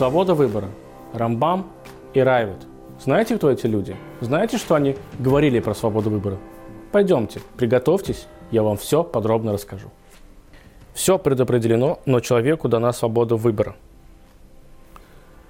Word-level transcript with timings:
Свобода 0.00 0.32
выбора. 0.32 0.70
Рамбам 1.12 1.70
и 2.14 2.20
Райвет. 2.20 2.66
Знаете, 3.04 3.36
кто 3.36 3.50
эти 3.50 3.66
люди? 3.66 3.94
Знаете, 4.22 4.56
что 4.56 4.74
они 4.74 4.96
говорили 5.18 5.60
про 5.60 5.74
свободу 5.74 6.08
выбора? 6.08 6.38
Пойдемте, 6.90 7.42
приготовьтесь, 7.58 8.26
я 8.50 8.62
вам 8.62 8.78
все 8.78 9.04
подробно 9.04 9.52
расскажу. 9.52 9.90
Все 10.94 11.18
предопределено, 11.18 11.98
но 12.06 12.20
человеку 12.20 12.66
дана 12.66 12.94
свобода 12.94 13.36
выбора. 13.36 13.76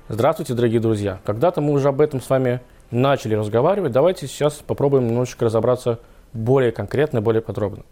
Здравствуйте, 0.08 0.54
дорогие 0.54 0.80
друзья. 0.80 1.20
Когда-то 1.24 1.60
мы 1.60 1.70
уже 1.72 1.86
об 1.86 2.00
этом 2.00 2.20
с 2.20 2.28
вами 2.28 2.60
начали 2.90 3.36
разговаривать. 3.36 3.92
Давайте 3.92 4.26
сейчас 4.26 4.54
попробуем 4.54 5.06
немножечко 5.06 5.44
разобраться 5.44 6.00
более 6.32 6.72
конкретно, 6.72 7.20
более 7.22 7.40
подробно. 7.40 7.84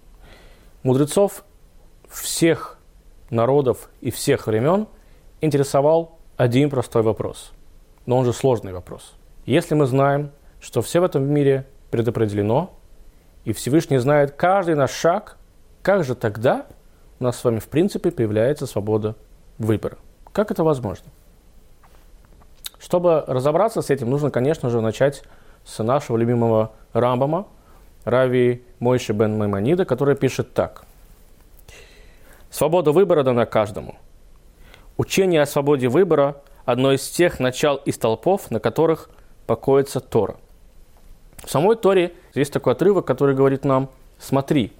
Мудрецов 0.83 1.45
всех 2.09 2.81
народов 3.31 3.91
и 4.01 4.11
всех 4.11 4.49
времен 4.49 4.89
интересовал 5.41 6.18
один 6.39 6.71
простой 6.71 7.03
вопрос. 7.03 7.53
Но 8.07 8.17
он 8.17 8.25
же 8.25 8.33
сложный 8.33 8.73
вопрос. 8.73 9.15
Если 9.45 9.75
мы 9.75 9.87
знаем, 9.87 10.31
что 10.61 10.81
все 10.81 11.01
в 11.01 11.05
этом 11.05 11.25
мире 11.25 11.67
предопределено, 11.91 12.71
и 13.45 13.53
Всевышний 13.53 13.99
знает 13.99 14.33
каждый 14.33 14.77
наш 14.77 14.93
шаг, 14.93 15.37
как 15.83 16.05
же 16.05 16.15
тогда 16.15 16.67
у 17.19 17.25
нас 17.25 17.39
с 17.39 17.45
вами 17.45 17.59
в 17.59 17.69
принципе 17.69 18.13
появляется 18.13 18.67
свобода 18.67 19.17
выбора? 19.59 19.99
Как 20.33 20.53
это 20.53 20.63
возможно? 20.63 21.07
Чтобы 22.79 23.25
разобраться 23.27 23.83
с 23.83 23.91
этим, 23.91 24.09
нужно, 24.09 24.31
конечно 24.31 24.71
же, 24.71 24.81
начать 24.81 25.25
с 25.65 25.83
нашего 25.83 26.17
любимого 26.17 26.71
Рамбама, 26.93 27.49
Рави 28.05 28.65
Мойши 28.79 29.13
бен 29.13 29.37
Маймонида, 29.37 29.85
который 29.85 30.15
пишет 30.15 30.55
так. 30.55 30.85
Свобода 32.49 32.93
выбора 32.93 33.25
дана 33.25 33.45
каждому. 33.45 33.97
Учение 34.99 35.41
о 35.41 35.47
свободе 35.47 35.89
выбора– 35.89 36.43
одно 36.65 36.93
из 36.93 37.09
тех 37.09 37.39
начал 37.41 37.77
и 37.77 37.93
столпов, 37.93 38.51
на 38.51 38.61
которых 38.61 39.09
покоится 39.47 40.01
Тора. 40.01 40.37
В 41.39 41.49
самой 41.49 41.77
Торе 41.77 42.13
есть 42.35 42.53
такой 42.53 42.75
отрывок, 42.75 43.07
который 43.07 43.37
говорит 43.37 43.65
нам 43.65 43.91
«Смотри, 44.19 44.73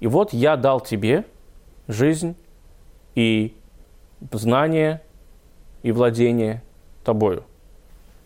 и 0.00 0.06
вот 0.06 0.32
я 0.32 0.56
дал 0.56 0.80
тебе 0.80 1.24
жизнь 1.86 2.34
и 3.14 3.54
знание 4.32 5.02
и 5.82 5.92
владение 5.92 6.62
тобою». 7.04 7.44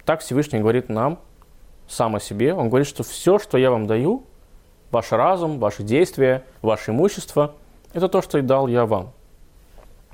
Так 0.05 0.21
Всевышний 0.21 0.61
говорит 0.61 0.89
нам 0.89 1.19
сам 1.89 2.15
о 2.15 2.21
себе. 2.21 2.55
Он 2.55 2.69
говорит, 2.69 2.87
что 2.87 3.03
все, 3.03 3.41
что 3.41 3.59
я 3.59 3.73
вам 3.73 3.89
даю, 3.89 4.25
ваш 4.93 5.11
разум, 5.11 5.59
ваши 5.59 5.83
действия, 5.83 6.45
ваше 6.63 6.93
имущество, 6.93 7.57
это 7.93 8.09
то, 8.09 8.23
что 8.23 8.39
и 8.39 8.43
дал 8.43 8.69
я 8.69 8.87
вам. 8.87 9.13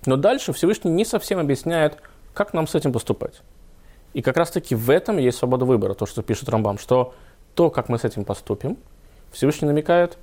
Но 0.06 0.16
дальше 0.16 0.52
Всевышний 0.52 0.90
не 0.90 1.04
совсем 1.04 1.38
объясняет, 1.38 1.98
как 2.34 2.54
нам 2.54 2.66
с 2.66 2.74
этим 2.74 2.92
поступать. 2.92 3.42
И 4.14 4.22
как 4.22 4.36
раз-таки 4.36 4.74
в 4.74 4.90
этом 4.90 5.18
есть 5.18 5.38
свобода 5.38 5.64
выбора, 5.64 5.94
то, 5.94 6.06
что 6.06 6.22
пишет 6.22 6.48
Рамбам, 6.48 6.78
что 6.78 7.14
то, 7.54 7.70
как 7.70 7.88
мы 7.88 7.98
с 7.98 8.04
этим 8.04 8.24
поступим, 8.24 8.76
Всевышний 9.32 9.66
намекает, 9.68 10.18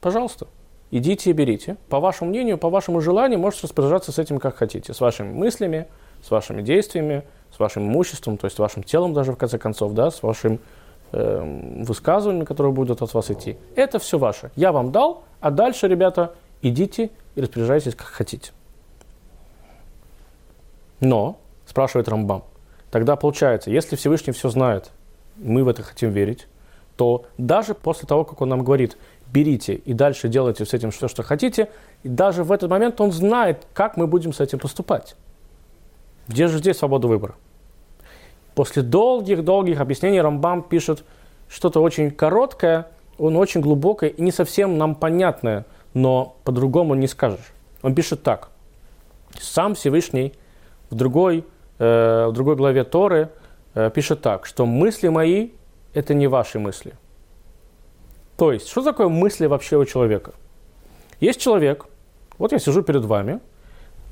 пожалуйста, 0.00 0.48
идите 0.90 1.30
и 1.30 1.32
берите. 1.32 1.76
По 1.88 2.00
вашему 2.00 2.30
мнению, 2.30 2.58
по 2.58 2.70
вашему 2.70 3.00
желанию, 3.00 3.38
можете 3.38 3.64
распоряжаться 3.64 4.12
с 4.12 4.18
этим 4.18 4.38
как 4.38 4.56
хотите, 4.56 4.92
с 4.92 5.00
вашими 5.00 5.32
мыслями, 5.32 5.86
с 6.22 6.30
вашими 6.30 6.62
действиями, 6.62 7.24
с 7.54 7.58
вашим 7.58 7.86
имуществом, 7.86 8.38
то 8.38 8.46
есть 8.46 8.58
вашим 8.58 8.82
телом 8.82 9.14
даже 9.14 9.32
в 9.32 9.36
конце 9.36 9.58
концов, 9.58 9.92
да, 9.94 10.10
с 10.10 10.22
вашим 10.22 10.58
э, 11.12 11.82
высказываниями, 11.84 12.44
которые 12.44 12.72
будут 12.72 13.02
от 13.02 13.14
вас 13.14 13.30
идти. 13.30 13.56
Это 13.76 13.98
все 13.98 14.18
ваше. 14.18 14.50
Я 14.56 14.72
вам 14.72 14.90
дал, 14.90 15.22
а 15.40 15.50
дальше, 15.50 15.86
ребята, 15.86 16.34
идите 16.62 17.10
и 17.36 17.40
распоряжайтесь 17.40 17.94
как 17.94 18.08
хотите. 18.08 18.50
Но, 21.00 21.38
спрашивает 21.66 22.08
Рамбам, 22.08 22.44
тогда 22.90 23.16
получается, 23.16 23.70
если 23.70 23.96
Всевышний 23.96 24.32
все 24.32 24.48
знает, 24.48 24.90
мы 25.36 25.64
в 25.64 25.68
это 25.68 25.82
хотим 25.82 26.10
верить, 26.10 26.46
то 26.96 27.26
даже 27.38 27.74
после 27.74 28.08
того, 28.08 28.24
как 28.24 28.40
он 28.40 28.48
нам 28.48 28.64
говорит, 28.64 28.96
берите 29.32 29.74
и 29.74 29.92
дальше 29.92 30.28
делайте 30.28 30.64
с 30.64 30.74
этим 30.74 30.90
все, 30.90 31.06
что 31.06 31.22
хотите, 31.22 31.68
и 32.02 32.08
даже 32.08 32.42
в 32.42 32.50
этот 32.50 32.70
момент 32.70 33.00
он 33.00 33.12
знает, 33.12 33.66
как 33.72 33.96
мы 33.96 34.06
будем 34.06 34.32
с 34.32 34.40
этим 34.40 34.58
поступать. 34.58 35.14
Где 36.26 36.48
же 36.48 36.58
здесь 36.58 36.78
свобода 36.78 37.06
выбора? 37.06 37.34
После 38.54 38.82
долгих-долгих 38.82 39.80
объяснений 39.80 40.20
Рамбам 40.20 40.62
пишет 40.62 41.04
что-то 41.48 41.80
очень 41.80 42.10
короткое, 42.10 42.88
он 43.16 43.36
очень 43.36 43.60
глубокое 43.60 44.10
и 44.10 44.20
не 44.20 44.32
совсем 44.32 44.76
нам 44.76 44.94
понятное, 44.96 45.64
но 45.94 46.36
по-другому 46.44 46.94
не 46.94 47.06
скажешь. 47.06 47.52
Он 47.82 47.94
пишет 47.94 48.22
так. 48.24 48.50
Сам 49.40 49.74
Всевышний 49.74 50.34
в 50.90 50.94
другой, 50.94 51.44
э, 51.78 52.26
в 52.28 52.32
другой 52.32 52.56
главе 52.56 52.84
Торы 52.84 53.30
э, 53.74 53.90
пишет 53.94 54.22
так, 54.22 54.46
что 54.46 54.66
мысли 54.66 55.08
мои– 55.08 55.50
это 55.94 56.14
не 56.14 56.26
ваши 56.26 56.58
мысли. 56.58 56.94
То 58.36 58.52
есть, 58.52 58.68
что 58.68 58.82
такое 58.82 59.08
мысли 59.08 59.46
вообще 59.46 59.76
у 59.76 59.84
человека? 59.84 60.32
Есть 61.20 61.40
человек, 61.40 61.86
вот 62.38 62.52
я 62.52 62.58
сижу 62.58 62.82
перед 62.82 63.04
вами, 63.04 63.40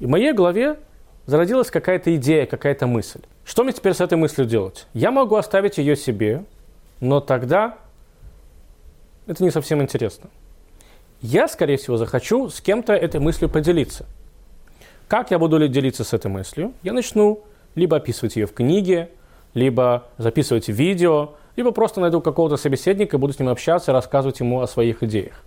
и 0.00 0.06
в 0.06 0.08
моей 0.08 0.32
голове 0.32 0.78
зародилась 1.26 1.70
какая-то 1.70 2.14
идея, 2.16 2.46
какая-то 2.46 2.86
мысль. 2.86 3.20
Что 3.44 3.62
мне 3.62 3.72
теперь 3.72 3.94
с 3.94 4.00
этой 4.00 4.18
мыслью 4.18 4.46
делать? 4.46 4.86
Я 4.92 5.10
могу 5.10 5.36
оставить 5.36 5.78
ее 5.78 5.96
себе, 5.96 6.44
но 7.00 7.20
тогда 7.20 7.78
это 9.26 9.42
не 9.42 9.50
совсем 9.50 9.80
интересно. 9.80 10.28
Я, 11.20 11.48
скорее 11.48 11.76
всего, 11.76 11.96
захочу 11.96 12.50
с 12.50 12.60
кем-то 12.60 12.92
этой 12.92 13.20
мыслью 13.20 13.48
поделиться– 13.48 14.06
как 15.08 15.30
я 15.30 15.38
буду 15.38 15.66
делиться 15.68 16.04
с 16.04 16.12
этой 16.12 16.28
мыслью? 16.30 16.72
Я 16.82 16.92
начну 16.92 17.44
либо 17.74 17.96
описывать 17.96 18.36
ее 18.36 18.46
в 18.46 18.54
книге, 18.54 19.10
либо 19.54 20.04
записывать 20.18 20.68
видео, 20.68 21.34
либо 21.56 21.70
просто 21.70 22.00
найду 22.00 22.20
какого-то 22.20 22.56
собеседника 22.56 23.18
буду 23.18 23.32
с 23.32 23.38
ним 23.38 23.48
общаться, 23.48 23.92
рассказывать 23.92 24.40
ему 24.40 24.60
о 24.60 24.66
своих 24.66 25.02
идеях. 25.02 25.42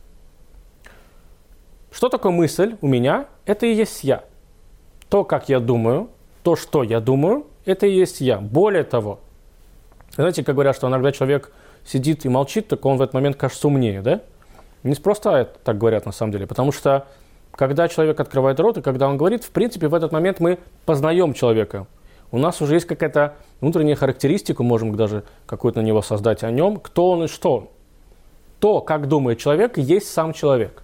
Что 1.92 2.10
такое 2.10 2.32
мысль 2.32 2.76
у 2.82 2.88
меня? 2.88 3.28
Это 3.46 3.66
и 3.66 3.74
есть 3.74 4.04
я. 4.04 4.24
То, 5.10 5.24
как 5.24 5.50
я 5.50 5.60
думаю, 5.60 6.10
то, 6.44 6.56
что 6.56 6.84
я 6.84 7.00
думаю, 7.00 7.48
это 7.66 7.88
и 7.88 7.92
есть 7.92 8.22
я. 8.22 8.38
Более 8.38 8.84
того, 8.84 9.20
знаете, 10.16 10.44
как 10.44 10.56
говорят, 10.56 10.76
что 10.76 10.88
иногда 10.88 11.12
человек 11.12 11.52
сидит 11.86 12.26
и 12.26 12.30
молчит, 12.30 12.68
так 12.68 12.86
он 12.86 12.98
в 12.98 13.02
этот 13.02 13.14
момент 13.14 13.36
кажется 13.36 13.68
умнее, 13.68 14.02
да? 14.02 14.22
Не 14.84 14.96
спроста 14.96 15.46
так 15.64 15.78
говорят 15.78 16.06
на 16.06 16.12
самом 16.12 16.32
деле, 16.32 16.48
потому 16.48 16.72
что 16.72 17.08
когда 17.60 17.90
человек 17.90 18.18
открывает 18.22 18.58
рот 18.62 18.78
и 18.78 18.82
когда 18.82 19.10
он 19.10 19.18
говорит, 19.18 19.44
в 19.44 19.52
принципе, 19.52 19.90
в 19.90 19.94
этот 19.94 20.14
момент 20.14 20.40
мы 20.40 20.60
познаем 20.86 21.34
человека. 21.34 21.88
У 22.32 22.38
нас 22.38 22.62
уже 22.62 22.76
есть 22.76 22.86
какая-то 22.86 23.36
внутренняя 23.60 23.98
характеристика, 23.98 24.64
можем 24.64 24.96
даже 24.96 25.26
какую-то 25.46 25.82
на 25.82 25.86
него 25.86 26.02
создать 26.02 26.42
о 26.46 26.52
нем, 26.52 26.78
кто 26.78 27.12
он 27.12 27.26
и 27.26 27.28
что. 27.28 27.70
То, 28.62 28.80
как 28.80 29.10
думает 29.10 29.40
человек, 29.40 29.78
есть 29.78 30.08
сам 30.08 30.32
человек. 30.32 30.84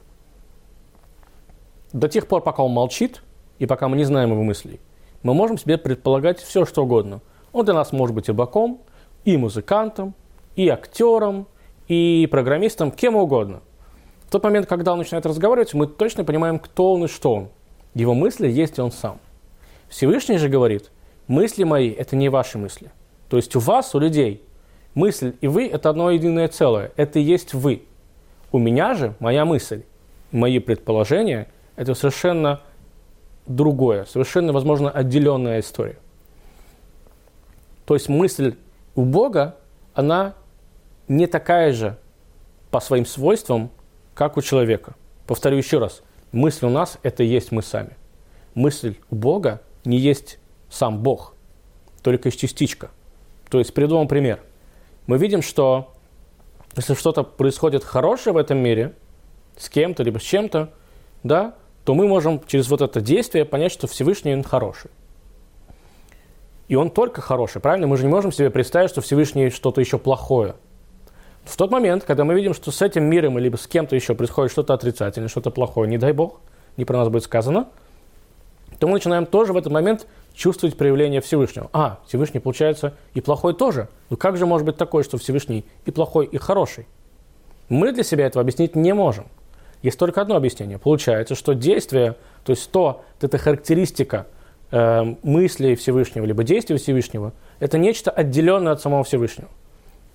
До 1.93 2.09
тех 2.09 2.27
пор, 2.27 2.41
пока 2.41 2.61
он 2.61 2.71
молчит, 2.71 3.21
и 3.57 3.65
пока 3.65 3.87
мы 3.87 3.95
не 3.95 4.03
знаем 4.03 4.31
его 4.31 4.43
мыслей, 4.43 4.81
мы 5.23 5.33
можем 5.33 5.57
себе 5.57 5.77
предполагать 5.77 6.41
все, 6.41 6.65
что 6.65 6.83
угодно. 6.83 7.21
Он 7.53 7.63
для 7.63 7.73
нас 7.73 7.93
может 7.93 8.13
быть 8.13 8.27
и 8.27 8.33
боком, 8.33 8.81
и 9.23 9.37
музыкантом, 9.37 10.13
и 10.57 10.67
актером, 10.67 11.47
и 11.87 12.27
программистом, 12.29 12.91
кем 12.91 13.15
угодно– 13.15 13.61
в 14.27 14.31
тот 14.31 14.43
момент, 14.43 14.67
когда 14.67 14.93
он 14.93 14.99
начинает 14.99 15.25
разговаривать, 15.25 15.73
мы 15.73 15.87
точно 15.87 16.23
понимаем, 16.23 16.59
кто 16.59 16.93
он 16.93 17.05
и 17.05 17.07
что 17.07 17.33
он. 17.33 17.49
Его 17.93 18.13
мысли 18.13 18.47
есть 18.49 18.79
он 18.79 18.91
сам. 18.91 19.19
Всевышний 19.87 20.37
же 20.37 20.49
говорит, 20.49 20.91
мысли 21.27 21.63
мои– 21.63 21.89
это 21.91 22.15
не 22.15 22.29
ваши 22.29 22.57
мысли. 22.57 22.91
То 23.29 23.37
есть 23.37 23.55
у 23.55 23.59
вас, 23.59 23.93
у 23.95 23.99
людей, 23.99 24.43
мысль 24.93 25.35
и 25.41 25.47
вы– 25.47 25.67
это 25.71 25.89
одно 25.89 26.11
единое 26.11 26.47
целое. 26.47 26.91
Это 26.95 27.19
и 27.19 27.21
есть 27.21 27.53
вы. 27.53 27.83
У 28.51 28.57
меня 28.57 28.93
же 28.95 29.15
моя 29.19 29.45
мысль, 29.45 29.83
мои 30.31 30.59
предположения– 30.59 31.47
это 31.75 31.93
совершенно 31.93 32.61
другое, 33.45 34.05
совершенно, 34.05 34.53
возможно, 34.53 34.89
отделенная 34.89 35.59
история. 35.59 35.97
То 37.85 37.93
есть 37.93 38.09
мысль 38.09 38.55
у 38.95 39.03
Бога, 39.03 39.57
она 39.93 40.33
не 41.07 41.27
такая 41.27 41.71
же 41.71 41.97
по 42.71 42.79
своим 42.79 43.05
свойствам, 43.05 43.69
как 44.15 44.37
у 44.37 44.41
человека. 44.41 44.95
Повторю 45.27 45.57
еще 45.57 45.77
раз. 45.77 46.01
Мысль 46.31 46.65
у 46.65 46.69
нас– 46.69 46.97
это 47.03 47.21
есть 47.21 47.51
мы 47.51 47.61
сами. 47.61 47.95
Мысль 48.55 48.95
у 49.11 49.15
Бога 49.15 49.61
не 49.83 49.97
есть 49.97 50.39
сам 50.69 51.03
Бог, 51.03 51.35
только 52.01 52.29
есть 52.29 52.39
частичка. 52.39 52.89
То 53.49 53.59
есть, 53.59 53.73
приведу 53.73 53.97
вам 53.97 54.07
пример. 54.07 54.39
Мы 55.05 55.17
видим, 55.17 55.41
что 55.43 55.93
если 56.75 56.95
что-то 56.95 57.23
происходит 57.23 57.83
хорошее 57.83 58.33
в 58.33 58.37
этом 58.37 58.57
мире, 58.57 58.95
с 59.55 59.69
кем-то, 59.69 60.03
либо 60.03 60.17
с 60.17 60.23
чем-то, 60.23 60.71
да, 61.23 61.55
то 61.83 61.93
мы 61.93 62.07
можем 62.07 62.41
через 62.47 62.67
вот 62.69 62.81
это 62.81 63.01
действие 63.01 63.45
понять, 63.45 63.71
что 63.71 63.87
Всевышний 63.87 64.33
он 64.33 64.43
хороший. 64.43 64.89
И 66.67 66.75
он 66.75 66.89
только 66.89 67.21
хороший, 67.21 67.61
правильно? 67.61 67.85
Мы 67.85 67.97
же 67.97 68.03
не 68.03 68.09
можем 68.09 68.31
себе 68.31 68.49
представить, 68.49 68.89
что 68.89 69.01
Всевышний 69.01 69.49
что-то 69.49 69.81
еще 69.81 69.99
плохое– 69.99 70.55
в 71.45 71.57
тот 71.57 71.71
момент, 71.71 72.03
когда 72.03 72.23
мы 72.23 72.33
видим, 72.33 72.53
что 72.53 72.71
с 72.71 72.81
этим 72.81 73.03
миром 73.03 73.37
или 73.37 73.55
с 73.55 73.67
кем-то 73.67 73.95
еще 73.95 74.15
происходит 74.15 74.51
что-то 74.51 74.73
отрицательное, 74.73 75.29
что-то 75.29 75.51
плохое, 75.51 75.89
не 75.89 75.97
дай 75.97 76.11
бог, 76.11 76.41
не 76.77 76.85
про 76.85 76.97
нас 76.97 77.09
будет 77.09 77.23
сказано, 77.23 77.67
то 78.79 78.87
мы 78.87 78.93
начинаем 78.93 79.25
тоже 79.25 79.53
в 79.53 79.57
этот 79.57 79.71
момент 79.71 80.07
чувствовать 80.33 80.77
проявление 80.77 81.21
Всевышнего. 81.21 81.69
А, 81.71 81.99
Всевышний, 82.07 82.39
получается, 82.39 82.93
и 83.13 83.21
плохой 83.21 83.53
тоже. 83.53 83.87
Ну 84.09 84.17
как 84.17 84.37
же 84.37 84.45
может 84.45 84.65
быть 84.65 84.75
такое, 84.75 85.03
что 85.03 85.17
Всевышний 85.17 85.65
и 85.85 85.91
плохой, 85.91 86.25
и 86.25 86.37
хороший? 86.37 86.87
Мы 87.69 87.91
для 87.93 88.03
себя 88.03 88.25
этого 88.25 88.41
объяснить 88.41 88.75
не 88.75 88.93
можем. 88.93 89.25
Есть 89.81 89.97
только 89.99 90.21
одно 90.21 90.35
объяснение. 90.35 90.77
Получается, 90.77 91.35
что 91.35 91.53
действие, 91.53 92.15
то 92.43 92.51
есть 92.51 92.69
то, 92.71 93.03
вот 93.13 93.23
эта 93.23 93.37
характеристика 93.37 94.27
э, 94.71 95.15
мысли 95.23 95.75
Всевышнего, 95.75 96.25
либо 96.25 96.43
действия 96.43 96.77
Всевышнего, 96.77 97.33
это 97.59 97.77
нечто 97.77 98.11
отделенное 98.11 98.73
от 98.73 98.81
самого 98.81 99.03
Всевышнего. 99.03 99.49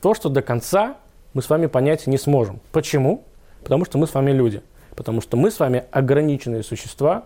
То, 0.03 0.15
что 0.15 0.29
до 0.29 0.43
конца 0.43 0.97
мы 1.35 1.43
с 1.43 1.49
вами 1.49 1.67
понять 1.67 2.07
не 2.07 2.19
сможем. 2.19 2.61
Почему? 2.73 3.25
Потому 3.63 3.85
что 3.85 3.99
мы 3.99 4.07
с 4.07 4.15
вами 4.15 4.33
люди. 4.33 4.63
Потому 4.97 5.21
что 5.21 5.37
мы 5.37 5.51
с 5.51 5.59
вами 5.59 5.85
ограниченные 5.91 6.63
существа, 6.63 7.25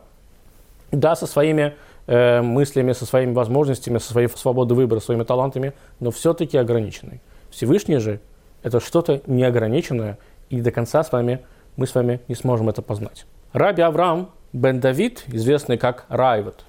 да, 0.92 1.16
со 1.16 1.26
своими 1.26 1.74
э, 2.06 2.42
мыслями, 2.42 2.92
со 2.92 3.06
своими 3.06 3.32
возможностями, 3.32 3.98
со 3.98 4.12
своей 4.12 4.28
свободой 4.28 4.76
выбора, 4.76 5.00
своими 5.00 5.24
талантами, 5.24 5.72
но 6.00 6.10
все-таки 6.10 6.56
ограниченные. 6.56 7.20
Всевышний 7.50 7.98
же– 7.98 8.20
это 8.62 8.80
что-то 8.80 9.22
неограниченное, 9.26 10.18
и 10.50 10.60
до 10.60 10.70
конца 10.70 11.02
с 11.02 11.10
вами 11.10 11.40
мы 11.76 11.86
с 11.86 11.94
вами 11.94 12.20
не 12.28 12.34
сможем 12.34 12.68
это 12.68 12.82
познать. 12.82 13.26
Раби 13.52 13.82
Авраам 13.82 14.30
бен 14.52 14.80
Давид, 14.80 15.24
известный 15.28 15.78
как 15.78 16.04
Райвет, 16.08 16.64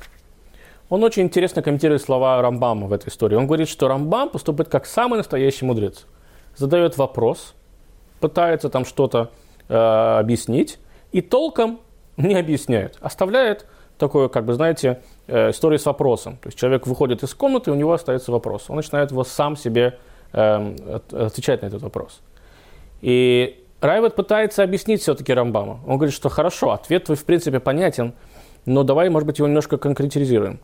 он 0.90 1.04
очень 1.04 1.24
интересно 1.24 1.62
комментирует 1.62 2.02
слова 2.02 2.42
Рамбама 2.42 2.88
в 2.88 2.94
этой 2.94 3.10
истории. 3.10 3.36
Он 3.36 3.48
говорит, 3.48 3.68
что 3.68 3.88
Рамбам 3.88 4.30
поступает 4.30 4.70
как 4.70 4.86
самый 4.86 5.18
настоящий 5.18 5.66
мудрец. 5.66 6.06
Задает 6.56 6.98
вопрос, 6.98 7.54
пытается 8.19 8.69
там 8.69 8.86
что-то 8.86 9.31
э, 9.68 9.75
объяснить, 9.75 10.80
и 11.12 11.22
толком 11.22 11.80
не 12.18 12.36
объясняет. 12.36 12.98
Оставляет 13.02 13.66
такое, 13.98 14.28
как 14.30 14.46
бы, 14.46 14.54
знаете, 14.54 15.02
э, 15.28 15.52
историю 15.52 15.80
с 15.80 15.86
вопросом. 15.86 16.38
То 16.38 16.48
есть 16.48 16.57
человек 16.57 16.88
выходит 16.88 17.24
из 17.24 17.34
комнаты, 17.34 17.72
у 17.72 17.75
него 17.75 17.94
остается 17.94 18.31
вопрос. 18.31 18.66
Он 18.69 18.78
начинает 18.78 19.12
его 19.12 19.24
сам 19.24 19.56
себе 19.56 19.98
э, 20.34 20.75
отвечать 21.12 21.62
на 21.62 21.68
этот 21.68 21.81
вопрос. 21.81 22.22
И 23.01 23.66
Райвет 23.81 24.16
пытается 24.16 24.63
объяснить 24.63 25.01
все-таки 25.01 25.34
Рамбама. 25.34 25.80
Он 25.86 25.98
говорит, 25.98 26.16
что 26.16 26.30
хорошо, 26.30 26.72
ответ 26.72 27.06
твой 27.06 27.18
в 27.18 27.25
принципе 27.25 27.60
понятен, 27.60 28.13
но 28.66 28.84
давай, 28.84 29.10
может 29.10 29.28
быть, 29.28 29.38
его 29.38 29.48
немножко 29.48 29.78
конкретизируем. 29.78 30.60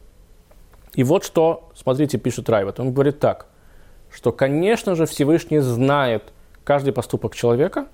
И 0.96 1.04
вот 1.04 1.24
что, 1.24 1.70
смотрите, 1.76 2.18
пишет 2.18 2.50
Райвет. 2.50 2.80
Он 2.80 2.94
говорит 2.94 3.20
так, 3.20 3.48
что, 4.13 4.31
конечно 4.31 4.96
же, 4.96 5.06
Всевышний 5.06 5.60
знает 5.60 6.34
каждый 6.63 6.94
поступок 6.94 7.36
человека, 7.36 7.88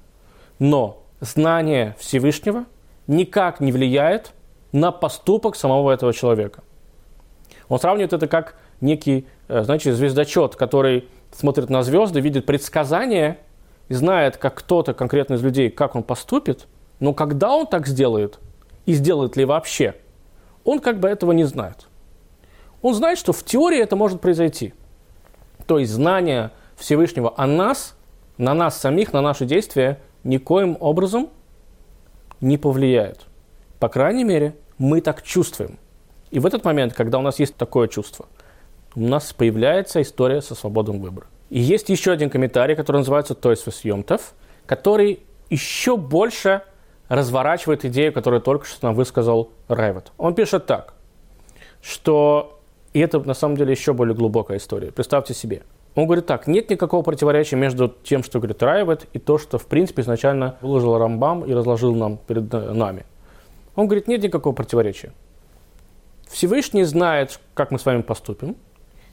но 0.59 1.03
знание 1.19 1.95
Всевышнего 1.99 2.65
никак 3.07 3.59
не 3.59 3.71
влияет 3.71 4.33
на 4.71 4.91
поступок 4.91 5.55
самого 5.55 5.91
этого 5.91 6.13
человека. 6.13 6.63
Он 7.69 7.79
сравнивает 7.79 8.13
это 8.13 8.27
как 8.27 8.55
некий, 8.81 9.27
э, 9.47 9.63
знаете, 9.63 9.93
звездочет, 9.93 10.55
который 10.55 11.07
смотрит 11.31 11.69
на 11.69 11.83
звезды, 11.83 12.19
видит 12.19 12.45
предсказания 12.45 13.37
и 13.89 13.93
знает, 13.93 14.37
как 14.37 14.55
кто-то 14.55 14.93
конкретно 14.93 15.35
из 15.35 15.43
людей, 15.43 15.69
как 15.69 15.95
он 15.95 16.03
поступит, 16.03 16.67
но 16.99 17.13
когда 17.13 17.53
он 17.53 17.67
так 17.67 17.87
сделает, 17.87 18.39
и 18.85 18.93
сделает 18.93 19.35
ли 19.35 19.45
вообще, 19.45 19.95
он 20.63 20.79
как 20.79 20.99
бы 20.99 21.07
этого 21.07 21.31
не 21.31 21.43
знает. 21.43 21.87
Он 22.81 22.93
знает, 22.93 23.17
что 23.19 23.33
в 23.33 23.43
теории 23.43 23.79
это 23.79 23.95
может 23.95 24.21
произойти. 24.21 24.73
То 25.67 25.79
есть 25.79 25.91
знание 25.91 26.51
Всевышнего 26.75 27.33
о 27.37 27.45
нас, 27.45 27.95
на 28.37 28.53
нас 28.53 28.79
самих, 28.79 29.13
на 29.13 29.21
наши 29.21 29.45
действия 29.45 29.99
никоим 30.23 30.77
образом 30.79 31.29
не 32.41 32.57
повлияет. 32.57 33.25
По 33.79 33.89
крайней 33.89 34.23
мере, 34.23 34.55
мы 34.77 35.01
так 35.01 35.21
чувствуем. 35.21 35.77
И 36.31 36.39
в 36.39 36.45
этот 36.45 36.63
момент, 36.65 36.93
когда 36.93 37.19
у 37.19 37.21
нас 37.21 37.39
есть 37.39 37.55
такое 37.55 37.87
чувство, 37.87 38.27
у 38.95 39.01
нас 39.01 39.33
появляется 39.33 40.01
история 40.01 40.41
со 40.41 40.55
свободным 40.55 40.99
выбором. 40.99 41.29
И 41.49 41.59
есть 41.59 41.89
еще 41.89 42.11
один 42.11 42.29
комментарий, 42.29 42.75
который 42.75 42.97
называется 42.97 43.35
«Тойсвес 43.35 43.85
Йомтов», 43.85 44.33
который 44.65 45.21
еще 45.49 45.95
больше 45.95 46.61
разворачивает 47.07 47.85
идею, 47.85 48.11
которую 48.11 48.41
только 48.41 48.65
что 48.65 48.87
нам 48.87 48.95
высказал 48.95 49.51
Райвет. 49.67 50.11
Он 50.17 50.35
пишет 50.35 50.65
так, 50.65 50.93
что, 51.81 52.56
и 52.97 52.99
это 52.99 53.19
на 53.19 53.35
самом 53.35 53.57
деле 53.57 53.73
еще 53.73 53.93
более 53.93 54.15
глубокая 54.15 54.57
история, 54.57 54.91
представьте 54.91 55.35
себе. 55.35 55.61
Он 55.93 56.05
говорит 56.05 56.25
так, 56.25 56.47
нет 56.47 56.71
никакого 56.71 57.03
противоречия 57.03 57.55
между 57.55 57.93
тем, 58.03 58.23
что 58.23 58.39
говорит 58.39 58.63
Райвет, 58.63 59.05
и 59.13 59.19
то, 59.19 59.37
что 59.37 59.59
в 59.59 59.67
принципе 59.67 60.01
изначально 60.01 60.57
выложил 60.61 60.97
Рамбам 60.97 61.45
и 61.45 61.53
разложил 61.53 61.93
нам 61.93 62.17
перед 62.17 62.51
нами. 62.51 63.05
Он 63.75 63.85
говорит, 63.85 64.07
нет 64.07 64.23
никакого 64.23 64.55
противоречия. 64.55 65.11
Всевышний 66.27 66.85
знает, 66.85 67.39
как 67.53 67.69
мы 67.69 67.77
с 67.77 67.85
вами 67.85 68.01
поступим, 68.01 68.55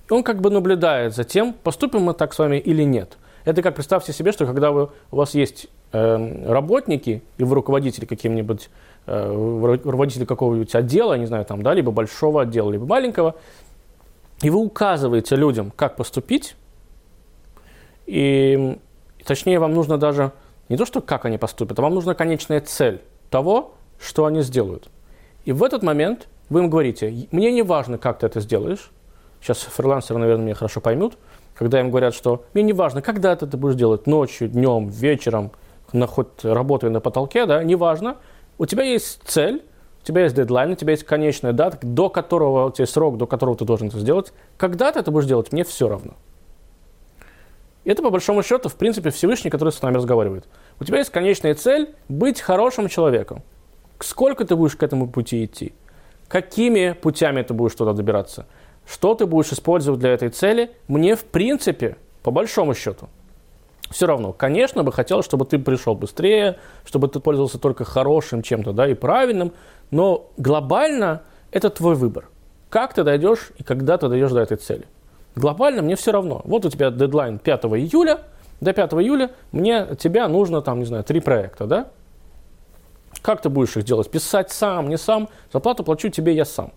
он 0.08 0.22
как 0.22 0.40
бы 0.40 0.48
наблюдает 0.48 1.14
за 1.14 1.24
тем, 1.24 1.52
поступим 1.52 2.00
мы 2.00 2.14
так 2.14 2.32
с 2.32 2.38
вами 2.38 2.56
или 2.56 2.84
нет. 2.84 3.18
Это 3.44 3.60
как 3.60 3.74
представьте 3.74 4.14
себе, 4.14 4.32
что 4.32 4.46
когда 4.46 4.70
вы, 4.70 4.88
у 5.10 5.16
вас 5.16 5.34
есть 5.34 5.68
э, 5.92 6.50
работники, 6.50 7.22
и 7.36 7.44
вы 7.44 7.54
руководители 7.54 8.06
каким-нибудь, 8.06 8.70
э, 9.06 9.76
руководитель 9.76 10.24
какого-нибудь 10.24 10.74
отдела, 10.74 11.18
не 11.18 11.26
знаю, 11.26 11.44
там, 11.44 11.62
да, 11.62 11.74
либо 11.74 11.92
большого 11.92 12.42
отдела, 12.42 12.70
либо 12.70 12.86
маленького, 12.86 13.34
и 14.44 14.50
вы 14.50 14.58
указываете 14.58 15.36
людям, 15.36 15.72
как 15.74 15.96
поступить, 15.96 16.54
и, 18.04 18.78
точнее, 19.24 19.58
вам 19.58 19.72
нужно 19.72 19.96
даже 19.96 20.32
не 20.68 20.76
то, 20.76 20.84
что 20.84 21.00
как 21.00 21.24
они 21.24 21.38
поступят, 21.38 21.78
а 21.78 21.82
вам 21.82 21.94
нужна 21.94 22.14
конечная 22.14 22.60
цель 22.60 23.00
того, 23.30 23.72
что 23.98 24.26
они 24.26 24.42
сделают. 24.42 24.90
И 25.46 25.52
в 25.52 25.64
этот 25.64 25.82
момент 25.82 26.28
вы 26.50 26.60
им 26.60 26.68
говорите, 26.68 27.26
мне 27.30 27.52
не 27.52 27.62
важно, 27.62 27.96
как 27.96 28.18
ты 28.18 28.26
это 28.26 28.40
сделаешь, 28.40 28.90
сейчас 29.40 29.60
фрилансеры, 29.60 30.18
наверное, 30.18 30.44
меня 30.44 30.54
хорошо 30.54 30.82
поймут, 30.82 31.16
когда 31.54 31.80
им 31.80 31.88
говорят, 31.88 32.12
что 32.12 32.44
мне 32.52 32.64
не 32.64 32.74
важно, 32.74 33.00
когда 33.00 33.34
ты 33.34 33.46
это 33.46 33.56
будешь 33.56 33.76
делать, 33.76 34.06
ночью, 34.06 34.48
днем, 34.48 34.88
вечером, 34.88 35.52
на, 35.94 36.06
хоть 36.06 36.44
работая 36.44 36.90
на 36.90 37.00
потолке, 37.00 37.46
да, 37.46 37.64
неважно, 37.64 38.18
у 38.58 38.66
тебя 38.66 38.82
есть 38.82 39.22
цель, 39.24 39.64
у 40.04 40.06
тебя 40.06 40.24
есть 40.24 40.36
дедлайн, 40.36 40.72
у 40.72 40.74
тебя 40.74 40.90
есть 40.90 41.04
конечная 41.04 41.54
дата, 41.54 41.78
до 41.80 42.10
которого 42.10 42.66
у 42.66 42.70
тебя 42.70 42.82
есть 42.82 42.92
срок, 42.92 43.16
до 43.16 43.26
которого 43.26 43.56
ты 43.56 43.64
должен 43.64 43.88
это 43.88 43.98
сделать. 43.98 44.34
Когда 44.58 44.92
ты 44.92 44.98
это 44.98 45.10
будешь 45.10 45.24
делать, 45.24 45.50
мне 45.50 45.64
все 45.64 45.88
равно. 45.88 46.12
И 47.84 47.90
это, 47.90 48.02
по 48.02 48.10
большому 48.10 48.42
счету, 48.42 48.68
в 48.68 48.74
принципе, 48.74 49.08
Всевышний, 49.08 49.50
который 49.50 49.70
с 49.70 49.80
нами 49.80 49.94
разговаривает. 49.94 50.46
У 50.78 50.84
тебя 50.84 50.98
есть 50.98 51.08
конечная 51.08 51.54
цель– 51.54 51.94
быть 52.10 52.42
хорошим 52.42 52.88
человеком. 52.88 53.42
Сколько 53.98 54.44
ты 54.44 54.56
будешь 54.56 54.76
к 54.76 54.82
этому 54.82 55.08
пути 55.08 55.46
идти? 55.46 55.72
Какими 56.28 56.92
путями 56.92 57.40
ты 57.40 57.54
будешь 57.54 57.74
туда 57.74 57.94
добираться? 57.94 58.46
Что 58.86 59.14
ты 59.14 59.24
будешь 59.24 59.54
использовать 59.54 60.00
для 60.00 60.10
этой 60.10 60.28
цели? 60.28 60.72
Мне, 60.86 61.16
в 61.16 61.24
принципе, 61.24 61.96
по 62.22 62.30
большому 62.30 62.74
счету, 62.74 63.08
все 63.94 64.06
равно. 64.06 64.32
Конечно, 64.32 64.82
бы 64.82 64.92
хотелось, 64.92 65.24
чтобы 65.24 65.44
ты 65.44 65.56
пришел 65.56 65.94
быстрее, 65.94 66.58
чтобы 66.84 67.06
ты 67.06 67.20
пользовался 67.20 67.58
только 67.60 67.84
хорошим 67.84 68.42
чем-то, 68.42 68.72
да, 68.72 68.88
и 68.88 68.94
правильным, 68.94 69.52
но 69.92 70.32
глобально 70.36 71.22
это 71.52 71.70
твой 71.70 71.94
выбор. 71.94 72.28
Как 72.70 72.92
ты 72.92 73.04
дойдешь 73.04 73.52
и 73.56 73.62
когда 73.62 73.96
ты 73.96 74.08
дойдешь 74.08 74.32
до 74.32 74.40
этой 74.40 74.56
цели. 74.56 74.86
Глобально 75.36 75.82
мне 75.82 75.94
все 75.94 76.10
равно. 76.10 76.40
Вот 76.42 76.64
у 76.64 76.70
тебя 76.70 76.90
дедлайн 76.90 77.38
5 77.38 77.64
июля, 77.66 78.22
до 78.60 78.72
5 78.72 78.94
июля 78.94 79.30
мне 79.52 79.86
тебя 79.96 80.26
нужно, 80.26 80.60
там, 80.60 80.80
не 80.80 80.86
знаю, 80.86 81.04
три 81.04 81.20
проекта, 81.20 81.66
да? 81.66 81.86
Как 83.22 83.42
ты 83.42 83.48
будешь 83.48 83.76
их 83.76 83.84
делать? 83.84 84.10
Писать 84.10 84.50
сам, 84.50 84.88
не 84.88 84.98
сам? 84.98 85.28
Зарплату 85.52 85.84
плачу 85.84 86.08
тебе 86.08 86.34
я 86.34 86.44
сам. 86.44 86.72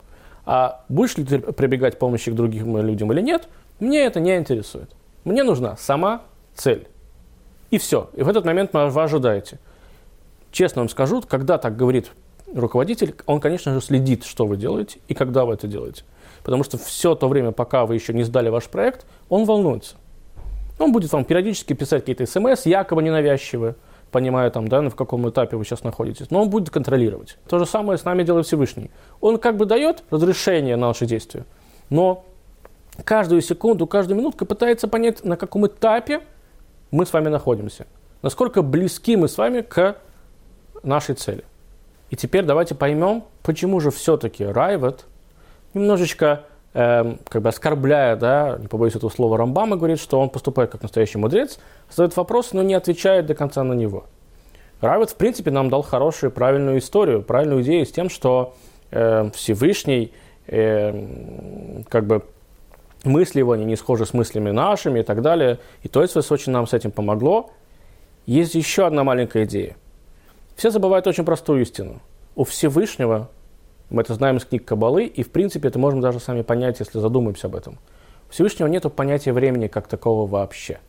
А 0.46 0.84
будешь 0.88 1.18
ли 1.18 1.26
ты 1.26 1.40
прибегать 1.40 1.96
к 1.96 1.98
помощи 1.98 2.32
к 2.32 2.36
другим 2.36 2.78
людям 2.78 3.12
или 3.12 3.22
нет, 3.22 3.48
мне 3.80 4.06
это 4.06 4.20
не 4.20 4.36
интересует. 4.36 4.92
Мне 5.24 5.44
нужна 5.44 5.78
сама 5.78 6.22
цель. 6.54 6.88
И 7.72 7.78
все. 7.78 8.10
И 8.14 8.24
в 8.24 8.30
этот 8.30 8.46
момент 8.46 8.72
вы 8.74 9.04
ожидаете. 9.04 9.60
Честно 10.52 10.82
вам 10.82 10.90
скажу, 10.90 11.22
когда 11.22 11.58
так 11.58 11.76
говорит 11.76 12.12
руководитель, 12.54 13.16
он, 13.26 13.40
конечно 13.40 13.74
же, 13.74 13.82
следит, 13.82 14.24
что 14.24 14.46
вы 14.46 14.58
делаете 14.58 15.00
и 15.08 15.14
когда 15.14 15.46
вы 15.46 15.54
это 15.54 15.68
делаете. 15.68 16.04
Потому 16.44 16.64
что 16.64 16.78
все 16.78 17.16
то 17.16 17.28
время, 17.28 17.52
пока 17.52 17.86
вы 17.86 17.96
еще 17.96 18.14
не 18.14 18.24
сдали 18.24 18.50
ваш 18.50 18.66
проект, 18.66 19.06
он 19.30 19.46
волнуется. 19.46 19.96
Он 20.80 20.92
будет 20.92 21.12
вам 21.12 21.26
периодически 21.26 21.74
писать 21.74 22.06
какие-то 22.06 22.26
смс, 22.26 22.66
якобы 22.66 23.04
ненавязчивые, 23.04 23.76
понимая 24.12 24.50
там, 24.52 24.68
да, 24.68 24.82
в 24.90 24.96
каком 24.96 25.28
этапе 25.30 25.58
вы 25.58 25.66
сейчас 25.66 25.84
находитесь, 25.84 26.30
но 26.30 26.42
он 26.42 26.50
будет 26.50 26.70
контролировать. 26.70 27.38
То 27.50 27.60
же 27.60 27.66
самое 27.66 27.98
с 27.98 28.06
нами 28.06 28.24
делает 28.24 28.46
Всевышний. 28.46 28.92
Он 29.20 29.40
как 29.40 29.58
бы 29.58 29.66
дает 29.66 30.04
разрешение 30.12 30.76
на 30.76 30.88
наши 30.88 31.06
действия, 31.06 31.46
но 31.90 32.24
каждую 33.04 33.42
секунду, 33.42 33.88
каждую 33.88 34.18
минутку 34.18 34.46
пытается 34.46 34.88
понять, 34.88 35.26
на 35.26 35.36
каком 35.36 35.68
этапе 35.68 36.22
мы 36.92 37.06
с 37.06 37.14
вами 37.14 37.30
находимся, 37.30 37.88
насколько 38.22 38.62
близки 38.62 39.16
мы 39.16 39.28
с 39.28 39.38
вами 39.38 39.62
к 39.62 39.98
нашей 40.84 41.16
цели. 41.16 41.44
И 42.10 42.16
теперь 42.16 42.46
давайте 42.46 42.76
поймем, 42.76 43.24
почему 43.44 43.80
же 43.80 43.92
все-таки 43.92 44.46
Райвет 44.46 45.06
немножечко 45.74 46.46
Эм, 46.80 47.18
как 47.28 47.42
бы 47.42 47.50
оскорбляя, 47.50 48.16
да, 48.16 48.58
не 48.60 48.68
побоюсь 48.68 48.96
этого 48.96 49.10
слова, 49.10 49.36
Рамбама, 49.36 49.78
говорит, 49.78 50.00
что 50.00 50.20
он 50.20 50.30
поступает 50.30 50.70
как 50.70 50.84
настоящий 50.84 51.18
мудрец, 51.18 51.58
задает 51.90 52.16
вопрос, 52.16 52.54
но 52.54 52.62
не 52.62 52.76
отвечает 52.76 53.26
до 53.26 53.34
конца 53.34 53.64
на 53.64 53.74
него. 53.74 54.06
Равет, 54.80 55.10
в 55.10 55.16
принципе, 55.16 55.50
нам 55.50 55.72
дал 55.72 55.82
хорошую, 55.82 56.32
правильную 56.32 56.78
историю, 56.78 57.24
правильную 57.24 57.64
идею 57.64 57.84
с 57.84 57.92
тем, 57.92 58.12
что 58.12 58.54
э, 58.92 59.32
Всевышний 59.34 60.14
э, 60.46 61.84
как 61.90 62.06
бы 62.06 62.24
мысли 63.04 63.40
его, 63.40 63.54
они 63.54 63.66
не 63.66 63.76
схожи 63.76 64.06
с 64.06 64.14
мыслями 64.14 64.52
нашими 64.52 65.00
и 65.00 65.04
так 65.04 65.22
далее. 65.22 65.60
И 65.84 65.88
то 65.88 66.02
есть 66.02 66.16
очень 66.16 66.52
нам 66.52 66.68
с 66.68 66.74
этим 66.74 66.92
помогло. 66.92 67.52
Есть 68.26 68.56
еще 68.56 68.86
одна 68.86 69.04
маленькая 69.04 69.46
идея. 69.46 69.76
Все 70.56 70.72
забывают 70.72 71.08
очень 71.08 71.24
простую 71.24 71.62
истину. 71.62 72.02
У 72.36 72.44
Всевышнего, 72.44 73.30
мы 73.90 74.02
это 74.02 74.14
знаем 74.14 74.38
из 74.38 74.46
книг 74.46 74.66
Кабалы, 74.66 75.06
и 75.06 75.24
в 75.24 75.32
принципе 75.32 75.68
это 75.68 75.80
можем 75.80 76.02
даже 76.02 76.20
сами 76.20 76.42
понять, 76.42 76.80
если 76.80 77.00
задумаемся 77.00 77.48
об 77.48 77.56
этом. 77.56 77.78
У 78.28 78.34
Всевышнего 78.34 78.68
нет 78.68 78.92
понятия 78.94 79.34
времени 79.34 79.68
как 79.68 79.88
такого 79.88 80.28
вообще. 80.28 80.80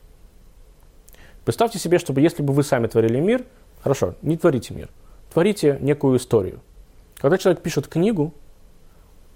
Представьте 1.44 1.78
себе, 1.78 1.98
чтобы 1.98 2.20
если 2.20 2.42
бы 2.42 2.52
вы 2.52 2.62
сами 2.62 2.88
творили 2.88 3.20
мир, 3.20 3.44
хорошо, 3.82 4.14
не 4.22 4.36
творите 4.36 4.74
мир, 4.74 4.88
творите 5.32 5.78
некую 5.80 6.18
историю. 6.18 6.60
Когда 7.16 7.38
человек 7.38 7.62
пишет 7.62 7.88
книгу, 7.88 8.34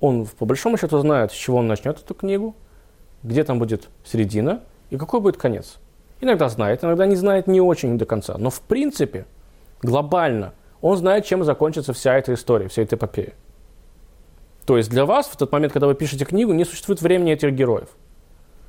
он 0.02 0.26
по 0.26 0.44
большому 0.44 0.76
счету 0.76 0.98
знает, 0.98 1.30
с 1.30 1.34
чего 1.34 1.58
он 1.58 1.68
начнет 1.68 1.96
эту 1.96 2.12
книгу, 2.12 2.56
где 3.22 3.44
там 3.44 3.60
будет 3.60 3.88
середина 4.04 4.62
и 4.90 4.96
какой 4.96 5.20
будет 5.20 5.36
конец. 5.36 5.78
Иногда 6.20 6.48
знает, 6.48 6.82
иногда 6.82 7.06
не 7.06 7.14
знает 7.14 7.46
не 7.46 7.60
очень 7.60 7.96
до 7.96 8.04
конца. 8.04 8.36
Но 8.36 8.50
в 8.50 8.60
принципе, 8.62 9.26
глобально, 9.80 10.54
он 10.80 10.96
знает, 10.96 11.24
чем 11.24 11.44
закончится 11.44 11.92
вся 11.92 12.18
эта 12.18 12.34
история, 12.34 12.66
вся 12.66 12.82
эта 12.82 12.96
эпопея. 12.96 13.34
То 14.66 14.76
есть 14.76 14.90
для 14.90 15.06
вас 15.06 15.26
в 15.26 15.36
тот 15.36 15.52
момент, 15.52 15.72
когда 15.72 15.86
вы 15.86 15.94
пишете 15.94 16.24
книгу, 16.24 16.52
не 16.52 16.64
существует 16.64 17.00
времени 17.00 17.32
этих 17.32 17.52
героев. 17.52 17.88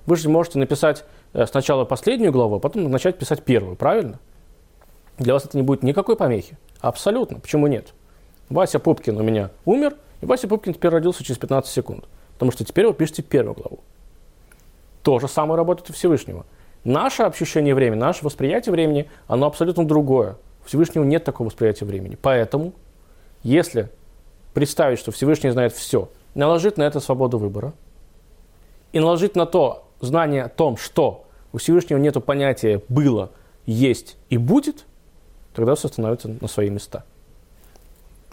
Вы 0.06 0.18
же 0.18 0.30
можете 0.30 0.60
написать 0.60 1.04
э, 1.34 1.48
сначала 1.48 1.84
последнюю 1.84 2.32
главу, 2.32 2.58
а 2.58 2.60
потом 2.60 2.92
начать 2.92 3.18
писать 3.18 3.42
первую, 3.42 3.76
правильно? 3.76 4.20
Для 5.18 5.34
вас 5.34 5.46
это 5.46 5.58
не 5.58 5.64
будет 5.64 5.82
никакой 5.82 6.16
помехи. 6.16 6.60
Абсолютно. 6.80 7.40
Почему 7.40 7.66
нет? 7.66 7.94
Вася 8.50 8.78
Пупкин 8.78 9.18
у 9.18 9.24
меня 9.24 9.50
умер, 9.66 9.96
и 10.24 10.26
Вася 10.26 10.48
Пупкин 10.48 10.74
теперь 10.74 10.92
родился 10.92 11.22
через 11.22 11.38
15 11.38 11.70
секунд. 11.70 12.06
Потому 12.36 12.52
что 12.54 12.64
теперь 12.64 12.88
вы 12.88 12.94
пишете 12.94 13.22
первую 13.22 13.56
главу. 13.56 13.80
То 15.02 15.20
же 15.20 15.28
самое 15.28 15.58
работает 15.58 15.90
у 15.90 15.94
Всевышнего. 15.94 16.46
Наше 16.86 17.24
ощущение 17.24 17.76
времени, 17.76 18.00
наше 18.00 18.24
восприятие 18.24 18.72
времени, 18.72 19.10
оно 19.28 19.48
абсолютно 19.48 19.86
другое. 19.86 20.38
У 20.64 20.68
Всевышнего 20.68 21.04
нет 21.04 21.26
такого 21.26 21.48
восприятия 21.48 21.84
времени. 21.84 22.18
Поэтому, 22.22 22.72
если 23.44 23.90
представить, 24.54 24.98
что 24.98 25.12
Всевышний 25.12 25.50
знает 25.50 25.74
все, 25.74 26.08
наложить 26.36 26.78
на 26.78 26.84
это 26.84 27.02
свободу 27.02 27.38
выбора, 27.38 27.74
и 28.94 29.02
наложить 29.02 29.36
на 29.36 29.46
то 29.46 29.90
знание 30.00 30.44
о 30.44 30.50
том, 30.50 30.78
что 30.78 31.26
у 31.52 31.58
Всевышнего 31.58 31.98
нет 31.98 32.24
понятия 32.24 32.82
«было», 32.88 33.32
«есть» 33.66 34.16
и 34.30 34.38
«будет», 34.38 34.86
тогда 35.54 35.76
все 35.76 35.90
становится 35.90 36.30
на 36.30 36.48
свои 36.48 36.70
места. 36.70 37.04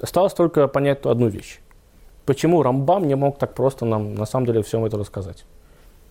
Осталось 0.00 0.34
только 0.34 0.68
понять 0.68 1.04
одну 1.04 1.26
вещь. 1.26 1.58
Почему 2.26 2.62
Рамбам 2.62 3.06
не 3.06 3.14
мог 3.14 3.38
так 3.38 3.54
просто 3.54 3.84
нам 3.84 4.14
на 4.14 4.26
самом 4.26 4.46
деле 4.46 4.62
всем 4.62 4.84
это 4.84 4.96
рассказать? 4.96 5.44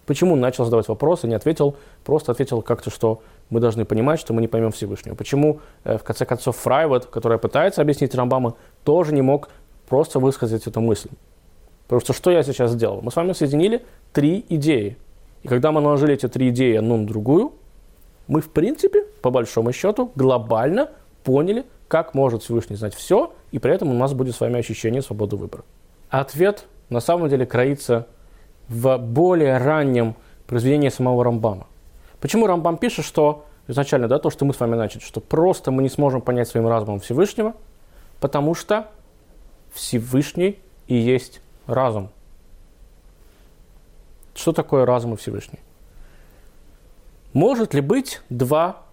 Почему 0.06 0.36
начал 0.36 0.66
задавать 0.66 0.88
вопросы, 0.88 1.28
не 1.28 1.36
ответил, 1.36 1.76
просто 2.04 2.32
ответил 2.32 2.64
как-то, 2.64 2.90
что 2.90 3.22
мы 3.52 3.60
должны 3.60 3.86
понимать, 3.86 4.20
что 4.20 4.34
мы 4.34 4.42
не 4.42 4.48
поймем 4.48 4.72
Всевышнего. 4.72 5.14
Почему, 5.14 5.60
э, 5.84 6.00
в 6.00 6.04
конце 6.04 6.26
концов, 6.26 6.58
Фрайвот, 6.58 7.06
который 7.06 7.38
пытается 7.38 7.82
объяснить 7.82 8.16
Рамбама, 8.16 8.56
тоже 8.84 9.14
не 9.14 9.22
мог 9.22 9.50
просто 9.88 10.20
высказать 10.20 10.66
эту 10.66 10.82
мысль. 10.82 11.10
Потому 11.84 12.02
что 12.02 12.14
что 12.14 12.32
я 12.32 12.42
сейчас 12.42 12.72
сделал? 12.72 13.02
Мы 13.02 13.12
с 13.12 13.16
вами 13.16 13.34
соединили 13.34 13.86
три 14.12 14.44
идеи. 14.50 14.98
И 15.44 15.48
когда 15.48 15.72
мы 15.72 15.80
наложили 15.80 16.16
эти 16.16 16.28
три 16.28 16.50
идеи 16.50 16.78
одну 16.78 16.98
на 16.98 17.06
другую, 17.08 17.54
мы, 18.28 18.42
в 18.42 18.50
принципе, 18.50 19.06
по 19.22 19.30
большому 19.30 19.72
счету, 19.74 20.12
глобально 20.16 20.90
поняли, 21.24 21.66
как 21.88 22.14
может 22.14 22.44
Всевышний 22.44 22.76
знать 22.76 22.96
все, 22.96 23.34
и 23.52 23.60
при 23.60 23.74
этом 23.74 23.90
у 23.90 23.94
нас 23.94 24.14
будет 24.14 24.36
с 24.36 24.40
вами 24.40 24.60
ощущение 24.60 25.02
свободы 25.02 25.36
выбора. 25.36 25.64
Ответ 26.10 26.66
на 26.90 27.00
самом 27.00 27.30
деле 27.30 27.46
кроится 27.46 28.08
в 28.68 28.98
более 28.98 29.58
раннем 29.58 30.16
произведении 30.48 30.90
самого 30.90 31.24
Рамбама. 31.24 31.68
Почему 32.20 32.48
Рамбам 32.48 32.78
пишет, 32.78 33.06
что 33.06 33.46
изначально, 33.68 34.08
да, 34.08 34.20
то, 34.20 34.30
что 34.30 34.46
мы 34.46 34.54
с 34.54 34.60
вами 34.60 34.76
начали, 34.76 35.02
что 35.02 35.22
просто 35.22 35.72
мы 35.72 35.84
не 35.84 35.90
сможем 35.90 36.22
понять 36.22 36.48
своим 36.48 36.68
разумом 36.68 37.00
Всевышнего, 37.00 37.54
потому 38.20 38.56
что 38.56 38.88
Всевышний 39.74 40.60
и 40.88 40.96
есть 40.96 41.42
разум. 41.68 42.10
Что 44.34 44.54
такое 44.54 44.86
разум 44.86 45.14
и 45.14 45.18
Всевышний? 45.18 45.60
Может 47.34 47.76
ли 47.76 47.82
быть 47.82 48.22
два, 48.30 48.84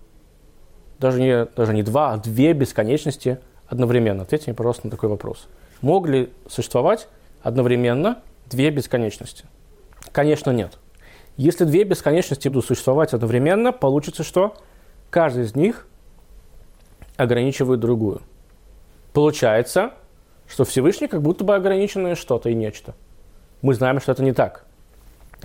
даже 0.98 1.20
не, 1.20 1.46
даже 1.46 1.72
не 1.72 1.82
два, 1.82 2.12
а 2.12 2.16
две 2.18 2.52
бесконечности 2.52 3.38
одновременно? 3.66 4.24
Ответьте 4.24 4.50
мне, 4.50 4.54
пожалуйста, 4.54 4.86
на 4.86 4.90
такой 4.90 5.08
вопрос. 5.08 5.48
Мог 5.82 6.08
ли 6.08 6.32
существовать 6.48 7.08
одновременно 7.42 8.22
две 8.48 8.70
бесконечности? 8.70 9.44
Конечно, 10.12 10.50
нет. 10.50 10.78
Если 11.36 11.64
две 11.64 11.84
бесконечности 11.84 12.48
будут 12.48 12.66
существовать 12.66 13.12
одновременно, 13.12 13.72
получится 13.72 14.22
что? 14.22 14.56
Каждый 15.10 15.44
из 15.44 15.54
них 15.54 15.86
ограничивает 17.16 17.80
другую. 17.80 18.22
Получается, 19.12 19.92
что 20.48 20.64
Всевышний 20.64 21.08
как 21.08 21.22
будто 21.22 21.44
бы 21.44 21.54
ограниченное 21.54 22.14
что-то 22.14 22.48
и 22.50 22.54
нечто. 22.54 22.94
Мы 23.62 23.74
знаем, 23.74 24.00
что 24.00 24.12
это 24.12 24.22
не 24.22 24.32
так. 24.32 24.66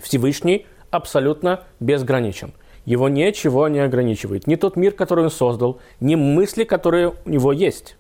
Всевышний 0.02 0.66
абсолютно 0.90 1.64
безграничен. 1.80 2.54
Его 2.86 3.10
ничего 3.10 3.68
не 3.68 3.80
ограничивает. 3.80 4.48
Ни 4.48 4.56
тот 4.56 4.76
мир, 4.76 4.94
который 4.94 5.26
он 5.26 5.32
создал, 5.32 5.80
ни 6.00 6.16
мысли, 6.16 6.64
которые 6.64 7.14
у 7.26 7.30
него 7.30 7.52
есть. 7.52 7.96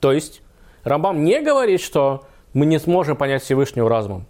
То 0.00 0.12
есть 0.12 0.42
Рамбам 0.84 1.24
не 1.24 1.40
говорит, 1.40 1.80
что 1.80 2.24
мы 2.52 2.66
не 2.66 2.78
сможем 2.78 3.16
понять 3.16 3.42
Всевышнего 3.42 3.88
разумом. 3.88 4.26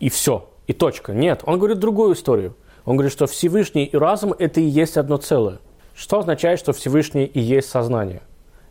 И 0.00 0.08
все, 0.08 0.48
и 0.66 0.72
точка. 0.72 1.12
Нет, 1.12 1.42
он 1.44 1.58
говорит 1.58 1.78
другую 1.78 2.14
историю. 2.14 2.56
Он 2.84 2.96
говорит, 2.96 3.12
что 3.12 3.26
Всевышний 3.26 3.84
и 3.84 3.96
разум– 3.96 4.34
это 4.38 4.60
и 4.60 4.64
есть 4.64 4.96
одно 4.96 5.16
целое. 5.16 5.58
Что 5.94 6.18
означает, 6.18 6.58
что 6.58 6.72
Всевышний 6.72 7.24
и 7.24 7.40
есть 7.40 7.68
сознание? 7.68 8.22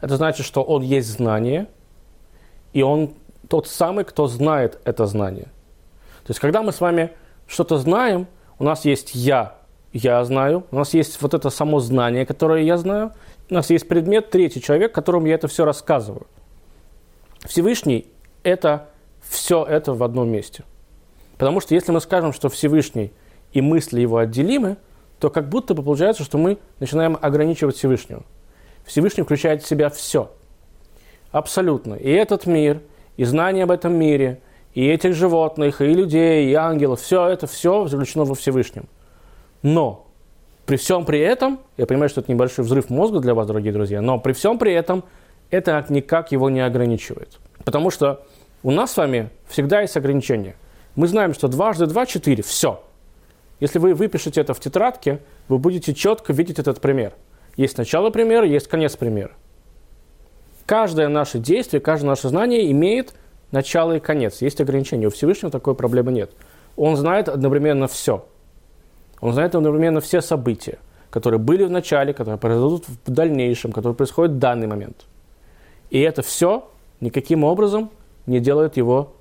Это 0.02 0.18
значит, 0.18 0.46
что 0.46 0.62
он 0.62 0.84
есть 0.84 1.08
знание, 1.08 1.68
и 2.74 2.82
он 2.82 3.14
тот 3.48 3.68
самый, 3.68 4.04
кто 4.04 4.28
знает 4.28 4.80
это 4.84 5.06
знание. 5.06 5.46
То 6.26 6.32
есть, 6.32 6.40
когда 6.40 6.62
мы 6.62 6.72
с 6.72 6.82
вами 6.82 7.12
что-то 7.48 7.78
знаем, 7.78 8.28
у 8.60 8.64
нас 8.64 8.86
есть 8.86 9.16
«я», 9.16 9.56
«я 9.94 10.24
знаю», 10.26 10.66
у 10.72 10.76
нас 10.76 10.94
есть 10.94 11.22
вот 11.22 11.34
это 11.34 11.50
само 11.50 11.80
знание, 11.80 12.26
которое 12.26 12.64
я 12.64 12.78
знаю, 12.78 13.14
у 13.50 13.54
нас 13.54 13.70
есть 13.70 13.88
предмет, 13.88 14.30
третий 14.30 14.62
человек, 14.62 14.94
которому 14.94 15.28
я 15.28 15.36
это 15.36 15.48
все 15.48 15.66
рассказываю. 15.66 16.28
Всевышний– 17.46 18.08
это 18.44 18.90
все 19.22 19.66
это 19.66 19.94
в 19.94 20.04
одном 20.04 20.30
месте. 20.30 20.64
Потому 21.38 21.60
что 21.60 21.76
если 21.76 21.92
мы 21.92 22.00
скажем, 22.00 22.34
что 22.34 22.50
Всевышний 22.50 23.12
и 23.52 23.62
мысли 23.62 24.02
его 24.02 24.18
отделимы, 24.18 24.78
то 25.20 25.30
как 25.30 25.50
будто 25.50 25.74
бы 25.74 25.84
получается, 25.84 26.24
что 26.24 26.38
мы 26.38 26.58
начинаем 26.80 27.18
ограничивать 27.22 27.76
Всевышнего. 27.76 28.24
Всевышний 28.86 29.24
включает 29.24 29.64
в 29.64 29.68
себя 29.68 29.90
все. 29.90 30.32
Абсолютно. 31.32 31.96
И 31.96 32.10
этот 32.10 32.46
мир, 32.46 32.82
и 33.18 33.24
знание 33.24 33.64
об 33.64 33.72
этом 33.72 33.94
мире, 33.94 34.42
и 34.74 34.86
этих 34.86 35.14
животных, 35.14 35.82
и 35.82 35.86
людей, 35.86 36.50
и 36.50 36.54
ангелов, 36.54 37.02
все 37.02 37.28
это, 37.28 37.48
все 37.48 37.88
заключено 37.88 38.26
во 38.26 38.36
Всевышнем. 38.36 38.88
Но 39.62 40.03
при 40.66 40.78
всем 40.78 41.06
при 41.06 41.20
этом, 41.20 41.60
я 41.78 41.86
понимаю, 41.86 42.10
что 42.10 42.22
это 42.22 42.32
небольшой 42.32 42.64
взрыв 42.64 42.90
мозга 42.90 43.20
для 43.20 43.34
вас, 43.34 43.48
дорогие 43.48 43.74
друзья, 43.74 44.02
но 44.02 44.18
при 44.20 44.32
всем 44.34 44.58
при 44.58 44.74
этом 44.74 45.04
это 45.50 45.86
никак 45.90 46.32
его 46.32 46.50
не 46.50 46.62
ограничивает. 46.62 47.40
Потому 47.66 47.90
что 47.90 48.26
у 48.64 48.72
нас 48.72 48.94
с 48.94 48.98
вами 48.98 49.30
всегда 49.48 49.82
есть 49.82 49.98
ограничения. 49.98 50.56
Мы 50.96 51.08
знаем, 51.08 51.34
что 51.34 51.48
дважды 51.48 51.86
два– 51.86 52.06
четыре. 52.08 52.44
Все. 52.44 52.82
Если 53.60 53.78
вы 53.78 53.94
выпишете 53.94 54.42
это 54.42 54.54
в 54.54 54.60
тетрадке, 54.60 55.20
вы 55.50 55.58
будете 55.58 55.94
четко 55.94 56.32
видеть 56.32 56.60
этот 56.60 56.80
пример. 56.80 57.14
Есть 57.58 57.78
начало 57.78 58.10
примера, 58.10 58.46
есть 58.46 58.68
конец 58.68 58.96
примера. 58.96 59.32
Каждое 60.66 61.10
наше 61.10 61.40
действие, 61.40 61.82
каждое 61.82 62.08
наше 62.08 62.30
знание 62.30 62.72
имеет 62.72 63.14
начало 63.52 63.98
и 63.98 64.00
конец. 64.00 64.42
Есть 64.42 64.62
ограничения. 64.62 65.08
У 65.08 65.12
Всевышнего 65.12 65.52
такой 65.52 65.76
проблемы 65.76 66.14
нет. 66.14 66.32
Он 66.78 66.96
знает 66.96 67.28
одновременно 67.28 67.88
все– 67.88 68.26
он 69.24 69.32
знает 69.32 69.56
одновременно 69.56 70.02
все 70.02 70.20
события, 70.20 70.80
которые 71.10 71.40
были 71.40 71.64
в 71.64 71.72
начале, 71.72 72.14
которые 72.14 72.38
произойдут 72.38 72.84
в 72.90 73.10
дальнейшем, 73.10 73.72
которые 73.72 73.96
происходят 73.96 74.34
в 74.34 74.38
данный 74.38 74.68
момент. 74.68 75.06
И 75.90 76.02
это 76.02 76.22
все 76.22 76.68
никаким 77.00 77.46
образом 77.46 77.90
не 78.26 78.42
делает 78.42 78.76
его 78.76 79.14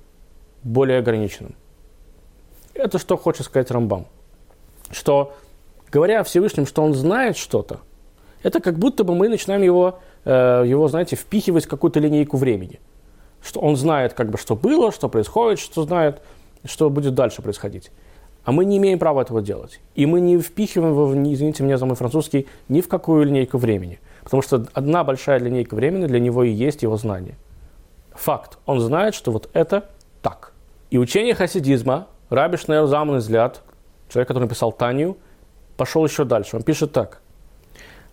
более 0.61 0.99
ограниченным. 0.99 1.55
Это 2.73 2.99
что 2.99 3.15
хочет 3.15 3.45
сказать 3.45 3.71
Рамбам. 3.71 4.05
Что, 4.91 5.35
говоря 5.89 6.19
о 6.19 6.23
Всевышнем, 6.25 6.65
что 6.65 6.83
он 6.83 6.93
знает 6.93 7.37
что-то, 7.37 7.79
это 8.41 8.59
как 8.59 8.77
будто 8.77 9.05
бы 9.05 9.15
мы 9.15 9.29
начинаем 9.29 9.61
его, 9.61 9.99
э, 10.25 10.63
его 10.67 10.89
знаете, 10.89 11.15
впихивать 11.15 11.63
в 11.63 11.69
какую-то 11.69 12.01
линейку 12.01 12.35
времени. 12.35 12.81
Что 13.41 13.61
он 13.61 13.77
знает, 13.77 14.15
как 14.15 14.31
бы, 14.31 14.37
что 14.37 14.57
было, 14.57 14.91
что 14.91 15.07
происходит, 15.07 15.59
что 15.59 15.83
знает, 15.83 16.21
что 16.65 16.89
будет 16.89 17.15
дальше 17.15 17.41
происходить. 17.41 17.89
А 18.45 18.51
мы 18.51 18.65
не 18.65 18.77
имеем 18.77 18.99
права 18.99 19.21
этого 19.21 19.41
делать. 19.41 19.79
И 19.95 20.05
мы 20.05 20.19
не 20.19 20.37
впихиваем 20.37 20.91
его, 20.91 21.13
извините 21.33 21.63
меня 21.63 21.77
за 21.77 21.85
мой 21.85 21.95
французский, 21.95 22.47
ни 22.67 22.81
в 22.81 22.89
какую 22.89 23.25
линейку 23.25 23.57
времени. 23.57 23.99
Потому 24.23 24.43
что 24.43 24.65
одна 24.73 25.03
большая 25.03 25.39
линейка 25.39 25.75
времени 25.75 26.07
для 26.07 26.19
него 26.19 26.43
и 26.43 26.49
есть 26.49 26.83
его 26.83 26.97
знание. 26.97 27.35
Факт. 28.11 28.57
Он 28.65 28.79
знает, 28.79 29.15
что 29.15 29.31
вот 29.31 29.49
это 29.53 29.89
так. 30.21 30.53
И 30.89 30.97
учение 30.97 31.35
хасидизма, 31.35 32.07
Раби 32.29 32.57
Шнейл 32.57 32.87
Заман 32.87 33.17
взгляд, 33.17 33.61
человек, 34.09 34.27
который 34.27 34.43
написал 34.43 34.71
Танию, 34.71 35.17
пошел 35.77 36.05
еще 36.05 36.25
дальше. 36.25 36.57
Он 36.57 36.63
пишет 36.63 36.91
так. 36.91 37.21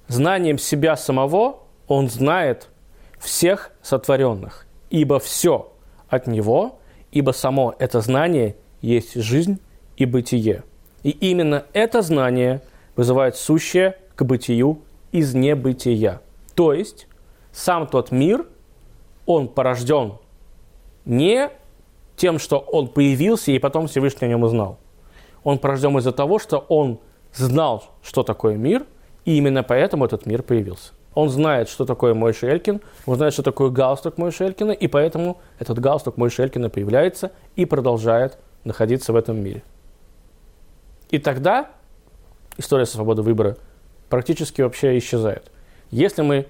Знанием 0.09 0.59
себя 0.59 0.97
самого 0.97 1.61
он 1.87 2.09
знает 2.09 2.69
всех 3.19 3.73
сотворенных, 3.83 4.67
ибо 4.91 5.19
все 5.19 5.73
от 6.09 6.27
него, 6.27 6.79
ибо 7.11 7.33
само 7.33 7.75
это 7.79 8.01
знание 8.01 8.57
есть 8.81 9.15
жизнь 9.15 9.61
и 10.01 10.07
бытие. 10.07 10.65
И 11.03 11.11
именно 11.11 11.65
это 11.75 12.01
знание 12.01 12.63
вызывает 12.97 13.37
сущее 13.37 13.97
к 14.17 14.25
бытию 14.25 14.81
из 15.13 15.35
небытия. 15.35 16.23
То 16.55 16.73
есть 16.73 17.07
сам 17.53 17.87
тот 17.87 18.11
мир, 18.11 18.47
он 19.27 19.49
порожден 19.49 20.15
не 21.05 21.51
тем, 22.17 22.39
что 22.39 22.59
он 22.59 22.89
появился 22.89 23.53
и 23.53 23.59
потом 23.59 23.89
Всевышний 23.89 24.27
о 24.27 24.31
нем 24.31 24.43
узнал. 24.43 24.79
Он 25.45 25.59
порожден 25.59 25.97
из-за 25.99 26.13
того, 26.13 26.39
что 26.39 26.59
он 26.69 26.99
знал, 27.35 27.85
что 28.03 28.23
такое 28.23 28.57
мир, 28.57 28.87
и 29.27 29.37
именно 29.37 29.63
поэтому 29.63 30.07
этот 30.07 30.25
мир 30.25 30.43
появился. 30.43 30.93
Он 31.15 31.29
знает, 31.29 31.69
что 31.69 31.85
такое 31.85 32.15
Мой 32.15 32.33
Элькин, 32.41 32.81
он 33.05 33.17
знает, 33.17 33.35
что 33.35 33.43
такое 33.43 33.69
галстук 33.69 34.17
Мой 34.17 34.31
Элькина, 34.31 34.73
и 34.73 34.87
поэтому 34.87 35.39
этот 35.59 35.79
галстук 35.79 36.17
Мой 36.17 36.31
Элькина 36.37 36.71
появляется 36.71 37.33
и 37.55 37.67
продолжает 37.67 38.39
находиться 38.65 39.13
в 39.13 39.17
этом 39.17 39.43
мире. 39.43 39.63
И 41.11 41.19
тогда 41.19 41.71
история 42.57 42.87
свободы 42.87 43.23
выбора 43.23 43.57
практически 44.09 44.63
вообще 44.63 44.97
исчезает. 44.99 45.51
Если 45.91 46.23
мы 46.23 46.47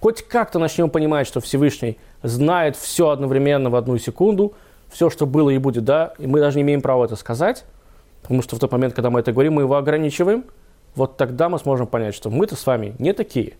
хоть 0.00 0.22
как-то 0.22 0.58
начнем 0.58 0.90
понимать, 0.90 1.26
что 1.26 1.40
Всевышний 1.40 1.98
знает 2.22 2.76
все 2.76 3.08
одновременно 3.08 3.70
в 3.70 3.76
одну 3.76 3.96
секунду, 3.98 4.54
все, 4.92 5.08
что 5.10 5.26
было 5.26 5.50
и 5.50 5.58
будет, 5.58 5.84
да, 5.84 6.12
и 6.18 6.26
мы 6.26 6.40
даже 6.40 6.56
не 6.56 6.62
имеем 6.62 6.82
права 6.82 7.06
это 7.06 7.16
сказать, 7.16 7.64
потому 8.22 8.42
что 8.42 8.56
в 8.56 8.58
тот 8.58 8.70
момент, 8.70 8.94
когда 8.94 9.10
мы 9.10 9.20
это 9.20 9.32
говорим, 9.32 9.54
мы 9.54 9.62
его 9.62 9.76
ограничиваем, 9.76 10.44
вот 10.94 11.16
тогда 11.16 11.48
мы 11.48 11.58
сможем 11.58 11.86
понять, 11.86 12.14
что 12.14 12.30
мы-то 12.30 12.54
с 12.54 12.66
вами 12.66 12.94
не 12.98 13.12
такие. 13.12 13.54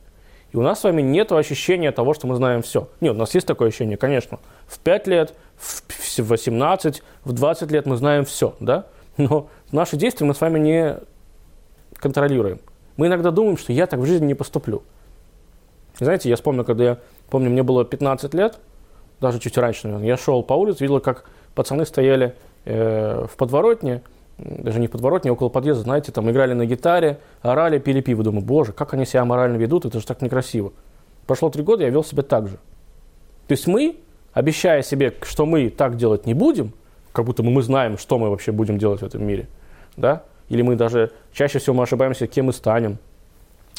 И 0.52 0.56
у 0.56 0.62
нас 0.62 0.80
с 0.80 0.84
вами 0.84 1.02
нет 1.02 1.32
ощущения 1.32 1.90
того, 1.90 2.14
что 2.14 2.26
мы 2.28 2.37
знаем 2.37 2.62
все. 2.62 2.88
Нет, 3.00 3.14
у 3.14 3.18
нас 3.18 3.34
есть 3.34 3.46
такое 3.46 3.68
ощущение, 3.68 3.96
конечно. 3.96 4.38
В 4.68 4.78
5 4.78 5.06
лет, 5.08 5.34
в 5.56 5.82
18, 6.18 7.02
в 7.25 7.32
20 7.32 7.70
лет 7.73 7.87
мы 7.87 7.96
знаем 7.96 8.25
все, 8.25 8.54
да? 8.61 8.87
Но 9.16 9.49
наши 9.73 9.97
действия 9.97 10.26
мы 10.26 10.35
с 10.35 10.40
вами 10.40 10.59
не 10.59 10.97
контролируем. 11.97 12.61
Мы 12.97 13.06
иногда 13.06 13.30
думаем, 13.30 13.56
что 13.56 13.73
я 13.73 13.87
так 13.87 14.00
в 14.00 14.06
жизни 14.06 14.26
не 14.26 14.35
поступлю. 14.35 14.83
Знаете, 15.99 16.28
я 16.28 16.37
вспомнил, 16.37 16.64
когда 16.64 16.85
я, 16.85 16.99
помню, 17.30 17.50
мне 17.50 17.62
было 17.62 17.85
15 17.85 18.35
лет, 18.35 18.59
даже 19.21 19.38
чуть 19.38 19.56
раньше, 19.56 19.87
наверное, 19.87 20.09
я 20.09 20.16
шел 20.16 20.42
по 20.42 20.54
улице, 20.54 20.85
видел, 20.85 21.00
как 21.00 21.25
пацаны 21.54 21.87
стояли 21.87 22.35
э, 22.64 23.26
в 23.30 23.37
подворотне, 23.37 24.02
даже 24.38 24.80
не 24.80 24.88
в 24.88 24.90
подворотне, 24.90 25.30
около 25.30 25.49
подъезда, 25.49 25.85
знаете, 25.85 26.11
там 26.11 26.28
играли 26.30 26.52
на 26.52 26.66
гитаре, 26.66 27.21
орали, 27.42 27.78
пили 27.78 28.00
пиво. 28.00 28.25
Думаю, 28.25 28.44
боже, 28.44 28.73
как 28.73 28.94
они 28.94 29.06
себя 29.06 29.25
морально 29.25 29.56
ведут, 29.56 29.85
это 29.85 30.00
же 30.00 30.06
так 30.06 30.23
некрасиво. 30.23 30.73
Прошло 31.26 31.50
три 31.50 31.62
года, 31.62 31.85
я 31.85 31.90
вел 31.90 32.02
себя 32.02 32.23
так 32.23 32.49
же. 32.49 32.56
То 33.47 33.52
есть 33.52 33.66
мы, 33.66 33.97
обещая 34.33 34.83
себе, 34.83 35.14
что 35.23 35.47
мы 35.47 35.71
так 35.71 35.97
делать 35.97 36.26
не 36.26 36.35
будем, 36.35 36.73
как 37.14 37.25
будто 37.25 37.42
мы 37.42 37.62
знаем, 37.62 37.97
что 37.97 38.18
мы 38.18 38.28
вообще 38.28 38.52
будем 38.52 38.76
делать 38.76 39.00
в 39.00 39.04
этом 39.04 39.26
мире, 39.26 39.49
да, 39.97 40.25
или 40.50 40.61
мы 40.61 40.76
даже, 40.76 41.12
чаще 41.33 41.59
всего 41.59 41.75
мы 41.75 41.85
ошибаемся, 41.85 42.26
кем 42.26 42.47
мы 42.47 42.52
станем. 42.52 42.99